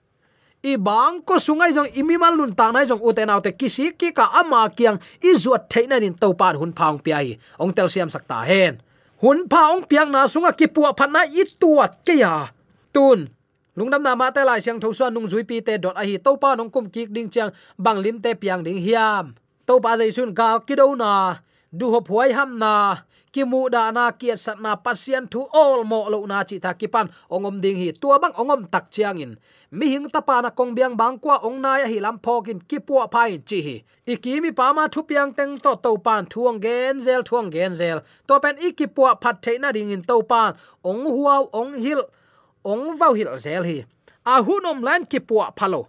i 0.63 0.79
bang 0.79 1.19
ko 1.27 1.43
sungai 1.43 1.75
jong 1.75 1.91
imimal 1.99 2.39
nun 2.39 2.55
ta 2.55 2.71
nai 2.71 2.87
jong 2.87 3.03
uten 3.03 3.35
autte 3.35 3.51
kisi 3.51 3.91
ki 3.99 4.15
ka 4.15 4.31
ama 4.31 4.71
kiang 4.71 5.03
i 5.19 5.35
zuat 5.35 5.67
theina 5.67 5.99
nin 5.99 6.15
to 6.15 6.31
pan 6.39 6.55
hun 6.55 6.71
phang 6.71 7.03
pi 7.03 7.11
ai 7.11 7.35
ong 7.59 7.75
tel 7.75 7.91
siam 7.91 8.07
sakta 8.07 8.47
hen. 8.47 8.79
Hun 9.19 9.51
pha 9.51 9.75
ong 9.75 9.83
piang 9.91 10.15
na 10.15 10.31
sunga 10.31 10.55
ki 10.55 10.71
pu 10.71 10.87
phan 10.95 11.11
na 11.11 11.27
i 11.27 11.43
tuat 11.59 12.07
ke 12.07 12.15
ya. 12.23 12.55
Tun 12.95 13.27
lungnam 13.75 14.07
na 14.07 14.15
ma 14.15 14.31
te 14.31 14.47
lai 14.47 14.63
siang 14.63 14.79
thosa 14.79 15.11
nung 15.11 15.27
zui 15.27 15.43
pi 15.43 15.59
te 15.67 15.83
dot 15.83 15.99
a 15.99 16.07
hi 16.07 16.23
to 16.23 16.39
pa 16.39 16.55
nong 16.55 16.71
kum 16.71 16.87
kik 16.87 17.11
ding 17.11 17.27
chang 17.27 17.51
bang 17.75 17.99
lim 17.99 18.23
te 18.23 18.31
piang 18.39 18.63
ding 18.63 18.79
hiam. 18.79 19.35
To 19.67 19.83
pa 19.83 19.99
jai 19.99 20.15
sun 20.15 20.31
gal 20.31 20.63
ki 20.63 20.79
do 20.79 20.95
na. 20.95 21.43
Du 21.75 21.91
ho 21.91 21.99
phuai 21.99 22.31
ham 22.31 22.55
na 22.63 23.03
kimu 23.33 23.71
da 23.71 23.91
na 23.91 24.11
ki 24.11 24.37
sat 24.37 24.61
na 24.61 24.77
pasien 24.77 25.25
thu 25.33 25.41
all 25.53 25.85
mo 25.85 26.09
lo 26.13 26.27
na 26.27 26.45
chi 26.45 26.59
ta 26.59 26.73
kipan 26.81 27.09
ongom 27.35 27.61
ding 27.65 27.79
hi 27.83 27.89
tua 27.93 28.19
bang 28.23 28.35
ongom 28.41 28.69
tak 28.73 28.91
chiang 28.91 29.19
in. 29.25 29.33
Mi 29.71 29.87
hing 29.93 30.09
ta 30.15 30.21
pa 30.21 30.41
na 30.41 30.51
kong 30.51 30.75
biang 30.77 30.97
bang 31.01 31.17
kwa 31.19 31.37
ong 31.47 31.59
na 31.65 31.81
ya 31.83 31.87
hi 31.93 31.99
lam 32.01 32.19
phokin 32.25 32.61
kipua 32.69 33.09
pa 33.15 33.23
in 33.35 33.43
chi 33.49 33.59
hi. 33.67 33.77
Ikimi 34.13 34.51
pa 34.59 34.73
ma 34.77 34.85
thu 34.93 35.01
piang 35.03 35.33
teng 35.39 35.57
to 35.65 35.73
to 35.85 35.97
pan 36.07 36.27
thuang 36.33 36.61
gen 36.61 37.01
zel 37.01 37.23
thuang 37.29 37.49
gen 37.55 37.73
zel. 37.81 37.99
To 38.29 38.41
pen 38.43 38.57
ikipu 38.57 39.03
phat 39.23 39.43
the 39.43 39.59
na 39.59 39.73
ding 39.73 39.91
in 39.91 40.03
to 40.03 40.23
pan. 40.23 40.55
Ong 40.85 41.05
huaw, 41.05 41.49
ong 41.53 41.73
hil, 41.75 42.03
ong 42.65 42.99
vau 42.99 43.13
hil 43.15 43.33
zel 43.39 43.65
hi. 43.65 43.79
A 44.25 44.43
hunom 44.43 44.79
lan 44.87 45.03
kipua 45.07 45.51
pu 45.51 45.59
phalo 45.59 45.83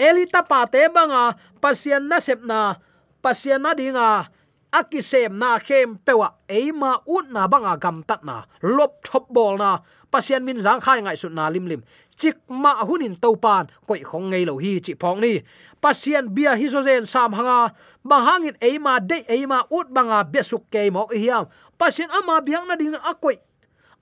elita 0.00 0.40
pa 0.40 0.64
te 0.64 0.88
banga 0.88 1.36
pasien 1.60 2.08
na 2.08 2.16
sep 2.24 2.40
na 2.40 2.80
pasian 3.20 3.60
na 3.60 3.76
dinga 3.76 4.32
akisem 4.72 5.38
na 5.38 5.58
khem 5.58 5.98
pewa 6.04 6.34
eima 6.48 7.02
ut 7.06 7.30
na 7.30 7.46
banga 7.46 7.76
gam 7.76 8.02
tat 8.02 8.24
na, 8.24 8.44
lop 8.62 9.04
thop 9.04 9.28
bol 9.30 9.58
na. 9.58 9.78
Pasian 10.10 10.42
min 10.42 10.58
zang 10.58 10.80
khai 10.82 11.00
ngai 11.02 11.14
sut 11.14 11.32
na 11.32 11.48
lim 11.48 11.66
lim. 11.66 11.82
Chik 12.18 12.36
ma 12.48 12.82
hunin 12.82 13.14
to 13.20 13.36
pan, 13.36 13.70
koi 13.86 14.02
khong 14.02 14.30
ngei 14.30 14.44
lo 14.46 14.58
hi 14.58 14.80
chi 14.80 14.94
phong 14.98 15.20
ni. 15.20 15.40
Pasian 15.82 16.34
bia 16.34 16.56
hi 16.58 16.66
zo 16.66 16.82
zen 16.82 17.06
sam 17.06 17.32
hanga. 17.32 17.70
Ba 18.04 18.16
hangin 18.26 18.56
eima, 18.60 18.98
de 18.98 19.22
eima 19.30 19.62
ut 19.70 19.86
banga 19.90 20.24
besuk 20.24 20.66
ke 20.70 20.90
mok 20.90 21.14
hiam. 21.14 21.46
Pasian 21.78 22.10
ama 22.10 22.42
biang 22.42 22.66
na 22.66 22.74
ding 22.74 22.94
a 22.94 23.14
koi. 23.14 23.38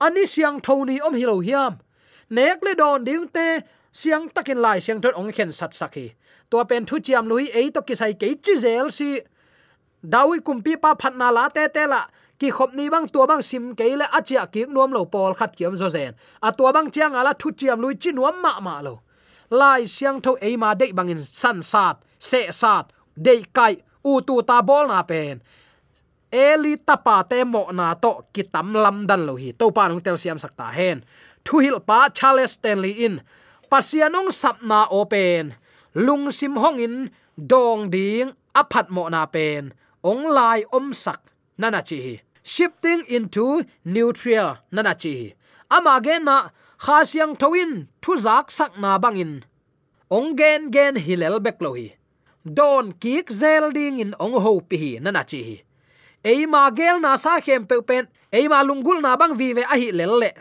Ani 0.01 0.25
siang 0.25 0.59
thoni 0.61 0.97
om 1.01 1.13
hi 1.13 1.25
lo 1.25 1.41
hiam. 1.41 1.77
Nek 2.29 2.63
le 2.65 2.73
don 2.75 3.03
ding 3.03 3.27
te, 3.29 3.61
siang 3.91 4.29
takin 4.29 4.57
lai 4.61 4.79
siang 4.79 5.01
thot 5.01 5.13
ong 5.13 5.31
khen 5.31 5.51
sat 5.51 5.71
sakhi 5.71 6.13
to 6.49 6.65
pen 6.65 6.85
thu 6.85 6.97
chiam 6.99 7.29
lui, 7.29 7.49
ei 7.53 7.69
to 7.69 7.81
kisai 7.81 8.13
ke 8.17 8.33
chi 8.41 8.55
zel 8.55 8.89
si 8.89 9.21
dawi 10.03 10.39
kumpi 10.39 10.75
pa 10.77 10.95
phatna 10.95 11.31
la 11.31 11.49
te 11.49 11.67
te 11.67 11.87
la. 11.87 12.05
Ki 12.39 12.51
khop 12.51 12.73
ni 12.73 12.89
bang 12.89 13.07
tua 13.11 13.27
bang 13.27 13.41
sim 13.43 13.75
ke 13.75 13.83
le 13.99 14.05
achia 14.15 14.47
ki 14.51 14.65
nuam 14.71 14.91
lo 14.91 15.05
pol 15.05 15.33
khat 15.35 15.55
kiam 15.57 15.75
zo 15.75 15.89
zen. 15.89 16.13
A 16.41 16.51
tua 16.51 16.71
bang 16.71 16.89
chiang 16.91 17.15
ala 17.15 17.33
thu 17.33 17.51
chiam 17.51 17.81
lui 17.81 17.95
chi 17.95 18.11
nuam 18.11 18.41
ma 18.41 18.59
ma 18.59 18.81
lo. 18.81 19.01
Lai 19.51 19.83
siang 19.85 20.21
tho 20.21 20.37
ei 20.41 20.55
ma 20.55 20.73
de 20.73 20.91
bang 20.93 21.09
in 21.09 21.19
san 21.19 21.61
sat 21.61 21.97
se 22.19 22.51
sat 22.51 22.85
de 23.15 23.43
kai, 23.51 23.75
u 24.05 24.21
tu 24.21 24.41
ta 24.41 24.61
bol 24.61 24.87
na 24.87 25.03
pen. 25.03 25.41
Eli 26.31 26.77
tapa 26.77 27.25
te 27.29 27.43
mo 27.43 27.67
na 27.71 27.93
to 27.93 28.11
kitam 28.33 28.71
lam 28.83 29.07
dan 29.09 29.25
lo 29.27 29.35
hi. 29.35 29.51
To 29.59 29.71
pa 29.71 29.87
nong 29.87 29.99
tel 29.99 30.17
siam 30.17 30.37
sakta 30.37 30.71
hen. 30.71 31.03
Thu 31.43 31.59
hil 31.59 31.79
pa 31.79 32.07
charles 32.09 32.55
stanley 32.55 33.03
in. 33.05 33.19
Pasianong 33.69 34.31
sapna 34.31 34.87
open 34.89 35.53
lung 35.95 36.29
sim 36.31 36.55
hong 36.55 36.79
in, 36.79 36.95
dong 37.35 37.89
ding 37.89 38.31
aphat 38.53 38.89
mo 38.89 39.09
na 39.09 39.25
pen 39.25 39.73
ong 40.03 40.23
lai 40.31 40.63
om 40.71 40.93
sak 40.93 41.21
nana 41.57 41.81
chi 41.81 41.97
hi. 42.05 42.15
Shifting 42.43 43.03
into 43.07 43.63
neutral 43.85 44.57
nana 44.71 44.93
chi 44.95 45.33
ama 45.69 45.99
ge 46.05 46.19
na 46.19 46.49
kha 46.77 47.03
siang 47.03 47.35
thoin 47.35 47.87
thu 48.01 48.17
zak 48.17 48.51
sak 48.51 48.71
na 48.79 48.97
bangin. 48.97 49.43
Ong 50.09 50.35
gen 50.39 50.71
gen 50.71 50.95
hilel 50.95 51.39
bek 51.39 51.61
lo 51.61 51.73
hi. 51.73 51.87
Don 52.45 52.91
kik 53.01 53.29
zel 53.29 53.71
ding 53.71 53.99
in 53.99 54.13
ong 54.19 54.33
ho 54.43 54.59
pi 54.69 54.77
hi 54.77 54.91
nana 55.03 55.23
chi 55.23 55.39
hi. 55.47 55.57
Eima 56.23 56.71
gel 56.75 56.99
na 56.99 57.15
sa 57.15 57.39
khem 57.39 57.65
pe 57.65 57.79
pen, 57.81 58.07
eima 58.31 58.59
lungul 58.63 58.99
na 59.01 59.15
bang 59.15 59.33
vi 59.39 59.53
ve 59.53 59.63
a 59.63 59.75
hi 59.79 59.91
lel 59.91 60.19
le. 60.19 60.31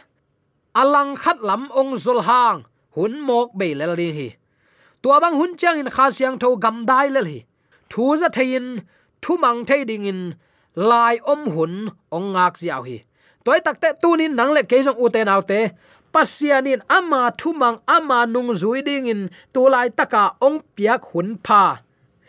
Alang 0.74 1.14
khat 1.16 1.38
lam 1.42 1.70
ong 1.70 1.94
zul 1.94 2.22
hang, 2.22 2.64
hun 2.96 3.20
mok 3.20 3.54
be 3.58 3.74
lel 3.74 3.94
ding 3.96 4.14
hi. 4.14 4.28
Tua 5.02 5.20
bang 5.20 5.34
hun 5.34 5.56
chang 5.56 5.78
in 5.78 5.90
kha 5.90 6.10
siang 6.10 6.38
tho 6.38 6.56
gam 6.56 6.86
dai 6.86 7.08
lel 7.08 7.26
hi. 7.26 7.44
Thu 7.90 8.16
za 8.16 8.28
thein 8.28 8.82
thu 9.22 9.36
mang 9.36 9.64
thei 9.68 9.84
ding 9.84 10.04
in, 10.04 10.34
lai 10.74 11.18
om 11.32 11.42
hun 11.54 11.74
ong 12.10 12.28
ngak 12.34 12.54
ziaw 12.60 12.82
hi. 12.88 12.98
Toy 13.44 13.58
takte 13.64 13.88
tunin 14.02 14.34
nang 14.38 14.52
le 14.56 14.62
kejong 14.62 14.98
ute 15.04 15.20
naute 15.24 15.60
pasianin 16.12 16.80
ama 16.88 17.30
thumang 17.38 17.78
ama 17.86 18.26
nung 18.26 18.52
zui 18.60 18.80
ding 18.84 19.06
in, 19.06 19.22
tu 19.52 19.68
lai 19.68 19.88
taka 19.90 20.34
ong 20.40 20.60
piak 20.76 21.02
hun 21.12 21.38
pha. 21.44 21.80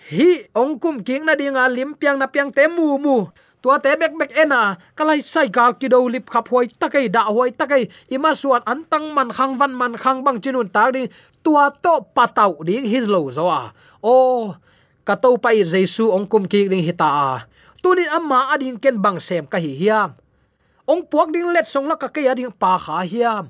Hi, 0.10 0.49
ong 0.56 0.80
kum 0.80 1.04
king 1.04 1.25
na 1.25 1.36
dinga, 1.36 1.69
lim 1.69 1.93
piang 1.93 2.17
na 2.17 2.25
piang 2.25 2.49
te 2.49 2.65
mu 2.67 2.97
mu. 2.97 3.28
Tua 3.62 3.75
te 3.84 3.91
bek 3.99 4.15
bek 4.15 4.32
ena, 4.39 4.80
kalai 4.95 5.19
sai 5.19 5.52
gal 5.52 5.75
ki 5.75 5.91
do 5.91 6.08
lip 6.08 6.30
khap 6.32 6.47
hoi 6.47 6.71
takai, 6.80 7.12
da 7.12 7.28
hoi 7.28 7.52
takai. 7.52 7.91
Ima 8.10 8.32
suan 8.32 8.63
antang 8.63 9.12
man 9.13 9.30
khang 9.36 9.60
van 9.60 9.75
man 9.75 9.93
khang 9.99 10.23
bang 10.23 10.39
chinun 10.39 10.71
ta 10.71 10.91
ding, 10.91 11.12
tua 11.43 11.69
to 11.84 11.99
patau 12.15 12.63
ding 12.63 12.88
his 12.88 13.06
lo 13.12 13.28
zo 13.30 13.52
a. 13.52 13.73
O 14.02 14.56
ka 15.10 15.17
to 15.17 15.41
pai 15.41 15.65
jesu 15.65 16.13
ong 16.13 16.30
kum 16.30 16.45
ki 16.45 16.69
ding 16.69 16.86
hita 16.86 17.10
a. 17.10 17.50
Tunin 17.82 18.13
amma 18.13 18.54
ading 18.54 18.78
ken 18.78 19.02
bang 19.02 19.17
sem 19.17 19.41
ka 19.50 19.58
hi 19.58 19.74
hiam. 19.74 20.13
Ong 20.86 21.02
puak 21.10 21.34
ding 21.34 21.50
let 21.50 21.65
song 21.65 21.89
la 21.89 21.98
ka 21.98 22.13
ke 22.13 22.30
ading 22.30 22.54
pa 22.54 22.78
kha 22.78 23.02
hiam. 23.10 23.50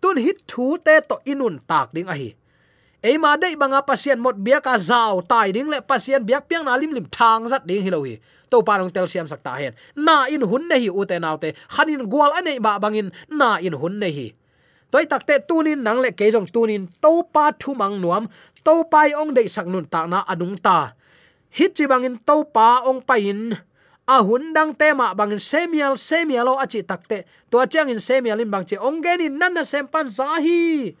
Tun 0.00 0.16
hit 0.16 0.48
thu 0.48 0.80
te 0.80 0.96
to 1.04 1.20
inun 1.28 1.60
tak 1.68 1.92
ding 1.92 2.08
a 2.08 2.16
hi. 2.16 2.32
Ei 3.04 3.20
ma 3.20 3.36
dei 3.36 3.52
banga 3.52 3.84
pasien 3.84 4.16
mot 4.16 4.32
bia 4.40 4.64
ka 4.64 4.80
zau 4.80 5.20
tai 5.20 5.52
ding 5.52 5.68
le 5.68 5.84
pasien 5.84 6.24
biak 6.24 6.48
piang 6.48 6.64
na 6.64 6.80
lim 6.80 6.96
lim 6.96 7.04
thang 7.12 7.44
zat 7.52 7.68
ding 7.68 7.84
hi 7.84 7.92
lo 7.92 8.00
hi. 8.08 8.16
To 8.48 8.64
parong 8.64 8.88
tel 8.88 9.04
siam 9.04 9.28
sakta 9.28 9.60
hen. 9.60 9.76
Na 9.92 10.24
in 10.32 10.40
hun 10.40 10.72
nei 10.72 10.88
hi 10.88 10.88
u 10.88 11.04
te 11.04 11.20
naw 11.20 11.36
te. 11.36 11.52
Khanin 11.68 12.08
gwal 12.08 12.32
ane 12.32 12.56
ba 12.64 12.80
bangin 12.80 13.12
na 13.28 13.60
in 13.60 13.76
hun 13.76 14.00
nei 14.00 14.12
hi. 14.16 14.28
Toy 14.88 15.04
takte 15.04 15.44
tunin 15.44 15.84
nang 15.84 16.00
le 16.00 16.16
ke 16.16 16.32
jong 16.32 16.48
tunin. 16.48 16.88
To 17.04 17.28
pa 17.28 17.52
thu 17.52 17.76
mang 17.76 18.00
nuam 18.00 18.24
to 18.64 18.84
pai 18.90 19.14
ong 19.14 19.34
dei 19.36 19.46
sak 19.46 19.66
nun 19.66 19.86
ta 19.86 20.06
na 20.06 20.24
adung 20.26 20.56
ta. 20.58 20.94
Hit 21.48 21.74
chi 21.76 21.84
bangin 21.88 22.20
to 22.22 22.44
pa 22.48 22.84
ong 22.84 23.00
pain 23.02 23.56
a 24.08 24.16
hun 24.24 24.52
dang 24.56 24.72
te 24.72 24.92
ma 24.96 25.12
bangin 25.12 25.40
semial 25.40 25.94
semialo 25.96 26.56
achi 26.56 26.80
takte 26.82 27.24
to 27.52 27.60
chang 27.68 27.92
in 27.92 28.00
semial 28.00 28.40
in 28.40 28.48
bang 28.48 28.64
che 28.64 28.76
ong 28.80 29.04
gen 29.04 29.20
in 29.20 29.36
nan 29.36 29.52
na 29.52 29.62
sempan 29.64 30.08
zahi 30.08 30.96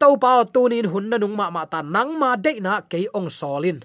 to 0.00 0.08
pa 0.16 0.44
tunin 0.48 0.88
hun 0.88 1.12
na 1.12 1.16
nung 1.20 1.36
ma 1.36 1.52
ma 1.52 1.68
ta 1.68 1.84
nang 1.84 2.16
ma 2.16 2.36
de 2.36 2.60
na 2.64 2.80
ke 2.84 3.08
ong 3.12 3.28
solin 3.28 3.84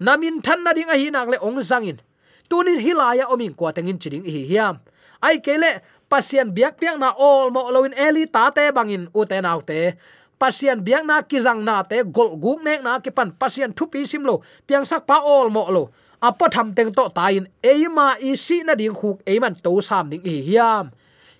namin 0.00 0.40
than 0.40 0.64
na 0.64 0.72
ding 0.72 0.88
a 0.88 0.96
hi 0.96 1.12
nak 1.12 1.28
le 1.28 1.36
ong 1.44 1.60
zangin 1.60 2.00
tunin 2.48 2.80
hilaya 2.80 3.28
omin 3.28 3.52
kwa 3.52 3.72
tengin 3.76 4.00
chiding 4.00 4.24
hi 4.24 4.48
hiam. 4.48 4.80
Ai 5.20 5.44
kele 5.44 5.84
pasian 6.08 6.50
biak 6.54 6.80
piak 6.80 6.96
na 6.96 7.12
all 7.12 7.52
mo 7.52 7.68
loin 7.68 7.92
eli 7.92 8.24
ta 8.24 8.48
te 8.50 8.72
bangin 8.72 9.12
u 9.12 9.20
te 9.28 9.36
nau 9.44 9.60
te 9.60 9.94
pasian 10.38 10.78
biang 10.80 11.04
na 11.04 11.20
kizang 11.26 11.66
na 11.66 11.82
te, 11.82 12.00
gol 12.06 12.38
guk 12.38 12.62
nek 12.62 12.80
na 12.86 13.02
ki 13.02 13.10
pan 13.10 13.34
pasian 13.34 13.74
thu 13.74 13.90
pi 13.90 14.06
sim 14.06 14.22
lo, 14.22 14.40
piang 14.64 14.86
sak 14.86 15.04
pa 15.04 15.18
ol 15.20 15.50
mo 15.50 15.66
lo. 15.68 15.90
Apa 16.18 16.50
tham 16.50 16.74
teng 16.74 16.90
to 16.90 17.06
tain 17.14 17.46
eima 17.62 18.18
i 18.18 18.34
si 18.34 18.62
na 18.66 18.74
ding 18.74 18.94
khuk 18.94 19.22
eiman 19.26 19.54
to 19.54 19.78
sam 19.82 20.10
ding 20.10 20.22
hi 20.22 20.42
hiam. 20.46 20.90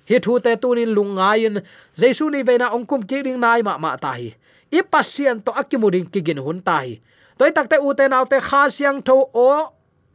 Hi 0.06 0.18
thu 0.22 0.38
te 0.38 0.54
tunin 0.54 0.94
lungain 0.94 1.62
jesu 1.94 2.30
ni 2.30 2.46
veina 2.46 2.70
ongkum 2.70 3.02
ki 3.02 3.26
ding 3.26 3.38
nai 3.42 3.62
ma 3.62 3.74
ma 3.78 3.98
ta 3.98 4.14
hi. 4.14 4.34
I 4.70 4.80
pasian 4.86 5.42
to 5.42 5.50
akimuding 5.50 6.06
kigin 6.06 6.38
hun 6.38 6.62
ta 6.62 6.86
hi. 6.86 7.02
Toy 7.38 7.50
takte 7.50 7.78
u 7.82 7.90
te 7.94 8.06
nau 8.06 8.22
te 8.26 8.38
kha 8.38 8.70
siang 8.70 9.02
tho 9.02 9.18
o 9.34 9.50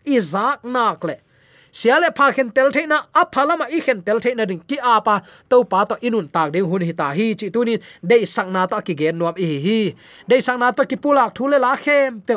izak 0.07 0.63
nak 0.63 1.03
le 1.03 1.19
siale 1.79 2.09
pha 2.17 2.25
khen 2.35 2.49
tel 2.55 2.69
theina 2.75 2.97
a 3.19 3.25
phalama 3.33 3.65
i 3.77 3.79
khen 3.85 3.99
tel 4.05 4.19
theina 4.23 4.45
ding 4.51 4.61
ki 4.69 4.77
apa 4.95 5.15
to 5.49 5.63
pa 5.71 5.79
to 5.89 5.95
inun 6.07 6.27
tak 6.35 6.53
ding 6.53 6.67
hun 6.71 6.85
hi 6.89 6.93
ta 7.01 7.07
hi 7.17 7.27
chi 7.39 7.47
tunin 7.55 7.79
de 8.09 8.17
sang 8.35 8.53
na 8.55 8.65
to 8.71 8.77
ki 8.87 8.93
gen 8.99 9.17
nuam 9.19 9.35
hi 9.43 9.51
hi. 9.65 9.79
De 10.29 10.41
sang 10.45 10.59
na 10.61 10.71
to 10.77 10.85
ki 10.89 10.97
pulak 11.03 11.29
thule 11.37 11.57
la 11.65 11.73
khem 11.83 12.21
pe 12.27 12.35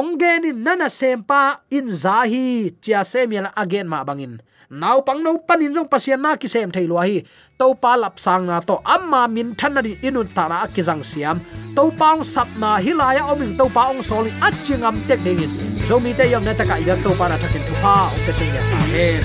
ongen 0.00 0.48
in 0.50 0.58
nana 0.64 0.88
sempa 0.98 1.42
in 1.70 1.86
zahi 2.04 2.72
chia 2.82 3.00
semial 3.12 3.46
again 3.62 3.86
ma 3.92 4.04
bangin 4.08 4.40
nau 4.70 5.00
pang 5.06 5.22
no 5.22 5.38
panin 5.38 5.72
jong 5.72 5.88
pasian 5.88 6.20
na 6.20 6.36
ki 6.36 6.48
sem 6.48 6.70
thailo 6.70 6.98
hi. 6.98 7.22
To 7.58 7.74
pa 7.74 7.94
lap 7.96 8.18
sang 8.18 8.46
na 8.46 8.60
to 8.60 8.82
amma 8.84 9.28
min 9.28 9.54
than 9.54 9.74
na 9.74 9.80
di 9.80 9.94
inun 10.02 10.28
ta 10.34 10.48
na 10.48 10.66
ki 10.66 10.82
jang 10.82 11.02
siam. 11.02 11.40
To 11.76 11.90
paung 11.90 12.24
sap 12.24 12.48
na 12.58 12.78
hilaya 12.78 13.22
oming 13.32 13.56
to 13.58 13.68
pa 13.70 13.90
ong 13.90 14.02
soli 14.02 14.30
achingam 14.42 14.96
tek 15.08 15.20
dingin 15.24 15.52
zomi 15.86 16.12
te 16.18 16.24
yom 16.32 16.44
na 16.44 16.52
ta 16.52 16.64
ka 16.64 16.76
ida 16.82 16.96
to 17.04 17.10
pa 17.18 17.28
na 17.28 17.36
thakin 17.38 17.62
thupa 17.68 18.10
o 18.10 18.32
sing 18.32 18.50
ya 18.50 18.62
amen. 18.78 19.22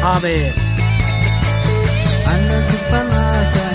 Amen. 0.00 0.52
Ana 2.30 2.58
sa 3.52 3.66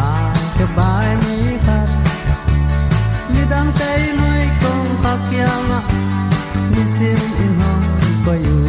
a 0.00 0.04
ke 0.58 0.66
bai 0.76 1.12
khat 1.66 1.88
ni 3.32 3.42
dang 3.52 3.70
noi 4.18 4.44
kong 4.62 4.88
yang 5.32 5.70
ni 6.72 6.84
sim 6.96 7.37
in 8.36 8.64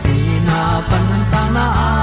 si 0.00 0.16
na 0.46 0.60
pan 0.88 1.08
ta 1.32 1.42
na 1.54 1.99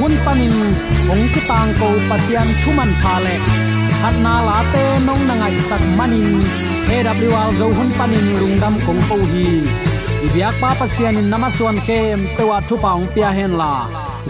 hun 0.00 0.14
panin 0.24 0.56
ong 1.12 1.24
ki 1.34 1.40
tang 1.48 1.70
ko 1.80 1.88
pasian 2.08 2.48
thuman 2.62 2.90
phale 3.02 3.36
khat 4.00 4.16
na 4.24 4.34
la 4.48 4.58
te 4.72 4.84
nong 5.06 5.22
na 5.28 5.34
ngai 5.40 5.56
sak 5.68 5.82
manin. 5.98 6.40
AWR 6.94 7.50
zo 7.58 7.66
hun 7.76 7.90
panin 7.98 8.26
lungdam 8.40 8.74
kong 8.86 9.02
ko 9.08 9.16
hi. 9.32 9.48
Ibyak 10.26 10.54
pa 10.60 10.70
pasian 10.80 11.18
in 11.20 11.28
namaswan 11.32 11.78
kem 11.86 12.20
tewa 12.36 12.58
thu 12.68 12.74
paung 12.84 13.06
pia 13.14 13.30
hen 13.38 13.52
la. 13.60 13.74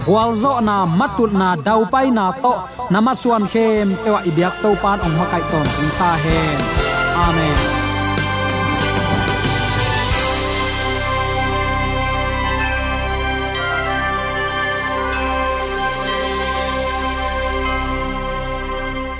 Gwal 0.05 0.31
zo 0.41 0.51
na, 0.67 0.77
matut 0.99 1.31
na, 1.41 1.49
dau 1.65 1.81
pai 1.93 2.07
na 2.17 2.25
to 2.43 2.53
namaswan 2.93 3.45
kem 3.53 3.87
tewa 4.03 4.19
ibyak 4.29 4.55
to 4.61 4.69
pan 4.81 4.99
ong 5.05 5.15
makai 5.19 5.43
ton 5.51 5.67
ta 5.99 6.11
hen. 6.23 6.59
Amen. 7.25 7.78